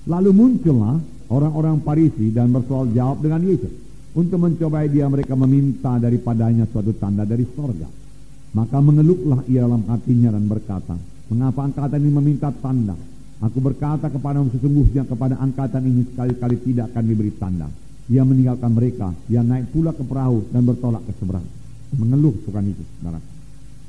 Lalu 0.04 0.32
muncullah 0.36 1.00
orang-orang 1.32 1.80
Parisi 1.80 2.28
dan 2.36 2.52
bersoal 2.52 2.92
jawab 2.92 3.24
dengan 3.24 3.42
Yesus. 3.48 3.72
Untuk 4.14 4.38
mencobai 4.38 4.94
dia 4.94 5.10
mereka 5.10 5.34
meminta 5.34 5.98
daripadanya 5.98 6.70
suatu 6.70 6.94
tanda 6.94 7.26
dari 7.26 7.48
sorga. 7.56 7.90
Maka 8.54 8.78
mengeluklah 8.78 9.42
ia 9.50 9.66
dalam 9.66 9.82
hatinya 9.90 10.30
dan 10.30 10.46
berkata, 10.46 10.94
Mengapa 11.34 11.66
angkatan 11.66 11.98
ini 11.98 12.12
meminta 12.14 12.54
tanda? 12.54 12.94
Aku 13.42 13.58
berkata 13.58 14.14
kepada 14.14 14.44
sesungguhnya 14.54 15.08
kepada 15.10 15.40
angkatan 15.42 15.82
ini 15.90 16.06
sekali-kali 16.14 16.62
tidak 16.62 16.94
akan 16.94 17.04
diberi 17.10 17.34
tanda. 17.34 17.68
Dia 18.06 18.22
meninggalkan 18.22 18.72
mereka, 18.76 19.10
dia 19.26 19.42
naik 19.42 19.72
pula 19.74 19.96
ke 19.96 20.04
perahu 20.06 20.46
dan 20.54 20.62
bertolak 20.68 21.02
ke 21.08 21.12
seberang. 21.18 21.48
Mengeluh 21.98 22.36
bukan 22.46 22.64
itu, 22.70 22.84
saudara. 23.00 23.20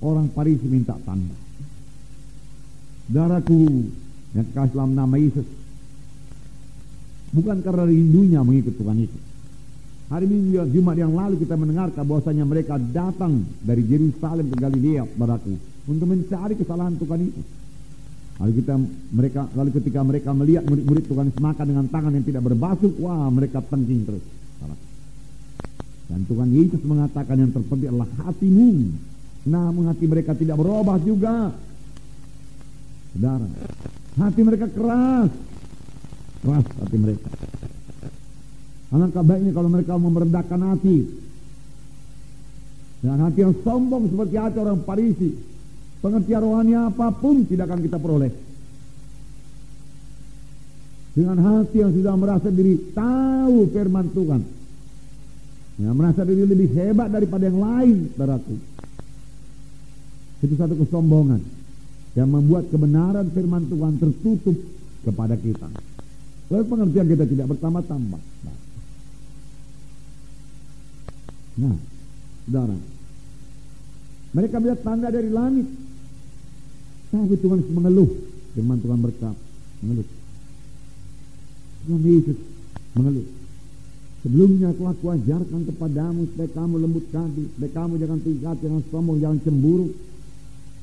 Orang 0.01 0.33
Parisi 0.33 0.65
minta 0.71 0.97
tanda. 1.05 1.35
Daraku 3.11 3.85
yang 4.33 4.49
kasih 4.57 4.73
dalam 4.73 4.97
nama 4.97 5.15
Yesus. 5.21 5.64
Bukan 7.35 7.67
karena 7.67 7.85
rindunya 7.91 8.41
mengikut 8.47 8.79
Tuhan 8.79 9.03
Yesus. 9.03 9.23
Hari 10.07 10.31
Minggu 10.31 10.71
Jumat 10.71 10.95
yang 10.95 11.11
lalu 11.11 11.43
kita 11.43 11.59
mendengarkan 11.59 12.05
bahwasanya 12.07 12.45
mereka 12.47 12.79
datang 12.79 13.43
dari 13.65 13.83
Yerusalem 13.83 14.47
ke 14.53 14.57
Galilea, 14.63 15.03
saudaraku, 15.03 15.59
untuk 15.91 16.07
mencari 16.07 16.55
kesalahan 16.55 16.95
Tuhan 16.95 17.19
Yesus. 17.27 17.47
Lalu 18.35 18.53
kita 18.63 18.75
mereka 19.15 19.41
lalu 19.55 19.71
ketika 19.79 20.01
mereka 20.07 20.31
melihat 20.31 20.63
murid-murid 20.67 21.05
Tuhan 21.11 21.27
makan 21.35 21.67
dengan 21.67 21.87
tangan 21.91 22.13
yang 22.15 22.27
tidak 22.27 22.43
berbasuh, 22.47 22.93
wah 23.03 23.27
mereka 23.33 23.59
tengking 23.67 24.07
terus. 24.07 24.25
Dan 26.05 26.21
Tuhan 26.29 26.53
Yesus 26.53 26.83
mengatakan 26.85 27.35
yang 27.41 27.51
terpenting 27.51 27.91
adalah 27.91 28.11
hatimu. 28.29 28.93
Namun 29.49 29.89
hati 29.89 30.05
mereka 30.05 30.37
tidak 30.37 30.61
berubah 30.61 31.01
juga. 31.01 31.53
Saudara, 33.17 33.49
hati 34.21 34.41
mereka 34.45 34.67
keras. 34.69 35.33
Keras 36.45 36.67
hati 36.77 36.97
mereka. 37.01 37.29
Alangkah 38.93 39.25
baiknya 39.25 39.53
kalau 39.57 39.71
mereka 39.73 39.97
memerendahkan 39.97 40.61
hati. 40.61 40.99
Dengan 43.01 43.19
hati 43.29 43.39
yang 43.41 43.57
sombong 43.65 44.13
seperti 44.13 44.35
hati 44.37 44.57
orang 44.61 44.81
Parisi 44.85 45.55
pengertian 46.05 46.45
rohani 46.45 46.77
apa 46.77 47.09
pun 47.17 47.49
tidak 47.49 47.73
akan 47.73 47.81
kita 47.81 47.97
peroleh. 47.97 48.33
Dengan 51.17 51.39
hati 51.41 51.81
yang 51.81 51.97
sudah 51.97 52.13
merasa 52.13 52.53
diri 52.53 52.77
tahu 52.93 53.73
firman 53.73 54.13
Tuhan. 54.13 54.43
Ya, 55.75 55.91
merasa 55.97 56.23
diri 56.29 56.45
lebih 56.45 56.71
hebat 56.77 57.09
daripada 57.09 57.49
yang 57.49 57.59
lain, 57.59 58.13
saudaraku. 58.15 58.55
Itu 60.45 60.55
satu 60.61 60.75
kesombongan 60.77 61.41
yang 62.15 62.29
membuat 62.29 62.69
kebenaran 62.69 63.27
firman 63.33 63.65
Tuhan 63.67 63.97
tertutup 63.97 64.55
kepada 65.03 65.35
kita. 65.41 65.94
Lalu 66.53 66.65
pengertian 66.69 67.09
kita 67.09 67.25
tidak 67.25 67.47
bertambah-tambah. 67.57 68.23
Nah, 71.55 71.77
saudara, 72.45 72.77
mereka 74.35 74.55
melihat 74.59 74.81
tanda 74.83 75.09
dari 75.09 75.31
langit. 75.31 75.67
Tapi 77.15 77.39
Tuhan 77.39 77.63
mengeluh. 77.71 78.11
Firman 78.59 78.79
Tuhan 78.83 78.99
berkata, 78.99 79.39
mengeluh. 79.87 80.09
Tuhan 81.87 82.01
Yesus 82.03 82.39
mengeluh. 82.99 83.27
Sebelumnya 84.25 84.73
aku 84.73 84.89
aku 84.89 85.05
ajarkan 85.15 85.69
kepadamu 85.69 86.25
supaya 86.33 86.49
kamu 86.57 86.75
lembut 86.81 87.07
hati, 87.13 87.45
supaya 87.55 87.71
kamu 87.77 87.93
jangan 88.01 88.21
tingkat, 88.25 88.57
jangan 88.65 88.83
sombong, 88.89 89.19
jangan 89.21 89.39
cemburu. 89.45 89.87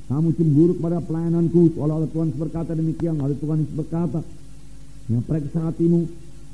Kamu 0.07 0.29
cemburu 0.37 0.71
kepada 0.77 1.01
pelayananku, 1.01 1.73
seolah-olah 1.73 2.09
Tuhan 2.13 2.29
berkata 2.37 2.71
demikian. 2.77 3.17
Lalu 3.17 3.35
Tuhan 3.41 3.59
berkata, 3.75 4.19
yang 5.09 5.23
periksa 5.25 5.71
hatimu, 5.71 6.05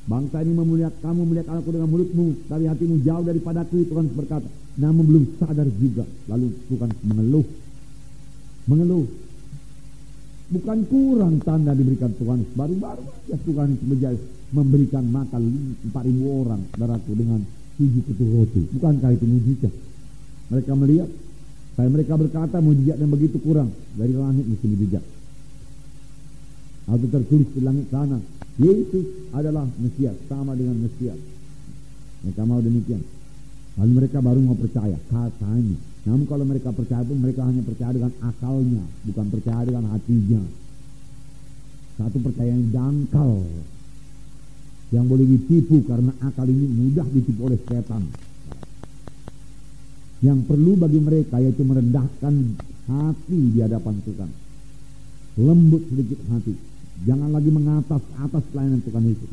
bangsa 0.07 0.39
ini 0.45 0.53
memuliakan 0.55 0.99
kamu 1.03 1.21
melihat 1.27 1.47
aku 1.57 1.69
dengan 1.75 1.89
mulutmu, 1.91 2.27
dari 2.47 2.65
hatimu 2.69 2.95
jauh 3.03 3.23
daripadaku, 3.27 3.83
Tuhan 3.91 4.05
berkata. 4.15 4.49
Namun 4.77 5.03
belum 5.09 5.23
sadar 5.41 5.67
juga. 5.81 6.05
Lalu 6.29 6.53
Tuhan 6.69 6.89
mengeluh, 7.01 7.45
mengeluh. 8.69 9.05
Bukan 10.47 10.77
kurang 10.87 11.43
tanda 11.43 11.75
diberikan 11.75 12.13
Tuhan. 12.15 12.45
Baru-baru 12.55 13.03
ya 13.27 13.35
Tuhan 13.41 13.75
memberikan 14.55 15.03
makan 15.11 15.41
4 15.91 16.07
ribu 16.07 16.23
orang 16.45 16.63
saudaraku 16.71 17.11
dengan 17.19 17.43
tujuh 17.75 18.03
ketua 18.07 18.29
roti. 18.31 18.61
Bukankah 18.79 19.11
itu 19.11 19.25
mujizat? 19.27 19.73
Mereka 20.47 20.71
melihat, 20.79 21.09
saya 21.75 21.89
mereka 21.91 22.13
berkata 22.15 22.63
mujizat 22.63 22.95
yang 22.95 23.11
begitu 23.11 23.37
kurang 23.43 23.75
dari 23.99 24.15
langit 24.15 24.47
mesti 24.47 24.65
mujizat. 24.71 25.03
Atau 26.87 27.07
tertulis 27.11 27.49
di 27.51 27.61
langit 27.65 27.91
sana, 27.91 28.15
Yesus 28.57 29.29
adalah 29.37 29.69
Mesias, 29.77 30.17
sama 30.25 30.57
dengan 30.57 30.81
Mesias. 30.81 31.21
Mereka 32.25 32.41
mau 32.49 32.57
demikian. 32.57 33.05
Lalu 33.77 33.91
mereka 33.93 34.17
baru 34.25 34.41
mau 34.41 34.57
percaya, 34.57 34.97
katanya. 35.13 35.77
Namun 36.09 36.25
kalau 36.25 36.45
mereka 36.49 36.73
percaya 36.73 37.05
itu 37.05 37.13
mereka 37.13 37.45
hanya 37.45 37.61
percaya 37.61 37.93
dengan 37.93 38.13
akalnya, 38.25 38.83
bukan 39.05 39.25
percaya 39.29 39.61
dengan 39.69 39.85
hatinya. 39.93 40.41
Satu 42.01 42.17
percaya 42.17 42.49
yang 42.49 42.65
dangkal, 42.73 43.45
yang 44.89 45.05
boleh 45.05 45.27
ditipu 45.29 45.85
karena 45.85 46.09
akal 46.25 46.49
ini 46.49 46.65
mudah 46.65 47.05
ditipu 47.13 47.45
oleh 47.45 47.59
setan. 47.69 48.09
Yang 50.25 50.39
perlu 50.49 50.73
bagi 50.73 50.97
mereka 50.97 51.37
yaitu 51.37 51.61
merendahkan 51.61 52.33
hati 52.89 53.39
di 53.53 53.59
hadapan 53.61 54.01
Tuhan. 54.01 54.29
Lembut 55.37 55.85
sedikit 55.93 56.17
hati. 56.33 56.76
Jangan 57.05 57.29
lagi 57.29 57.49
mengatas 57.53 58.01
atas 58.17 58.43
pelayanan 58.49 58.81
Tuhan 58.81 59.03
Yesus. 59.05 59.31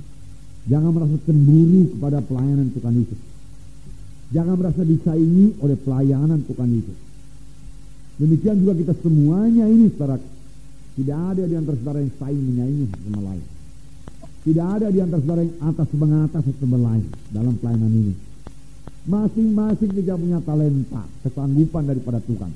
Jangan 0.68 0.90
merasa 0.92 1.16
cemburu 1.24 1.82
kepada 1.96 2.18
pelayanan 2.24 2.68
Tuhan 2.72 2.94
Yesus. 3.00 3.20
Jangan 4.32 4.54
merasa 4.56 4.82
disaingi 4.84 5.46
oleh 5.60 5.76
pelayanan 5.80 6.40
Tuhan 6.44 6.68
Yesus. 6.72 6.98
Demikian 8.20 8.56
juga 8.60 8.72
kita 8.76 8.94
semuanya 9.00 9.64
ini 9.68 9.88
saudara. 9.96 10.20
Tidak 10.94 11.18
ada 11.18 11.42
di 11.42 11.54
antara 11.58 11.76
saudara 11.80 11.98
yang 11.98 12.14
saing 12.16 12.44
menyaingi 12.44 12.86
sama 13.02 13.20
lain. 13.32 13.44
Tidak 14.44 14.66
ada 14.78 14.86
di 14.92 14.98
antara 15.02 15.20
saudara 15.24 15.42
yang 15.42 15.58
atas 15.64 15.88
mengatas 15.96 16.42
sama 16.60 16.78
lain 16.78 17.06
dalam 17.32 17.54
pelayanan 17.58 17.92
ini. 17.92 18.14
Masing-masing 19.04 19.90
kita 20.00 20.16
punya 20.16 20.40
talenta, 20.40 21.02
kesanggupan 21.26 21.84
daripada 21.84 22.24
Tuhan. 22.24 22.52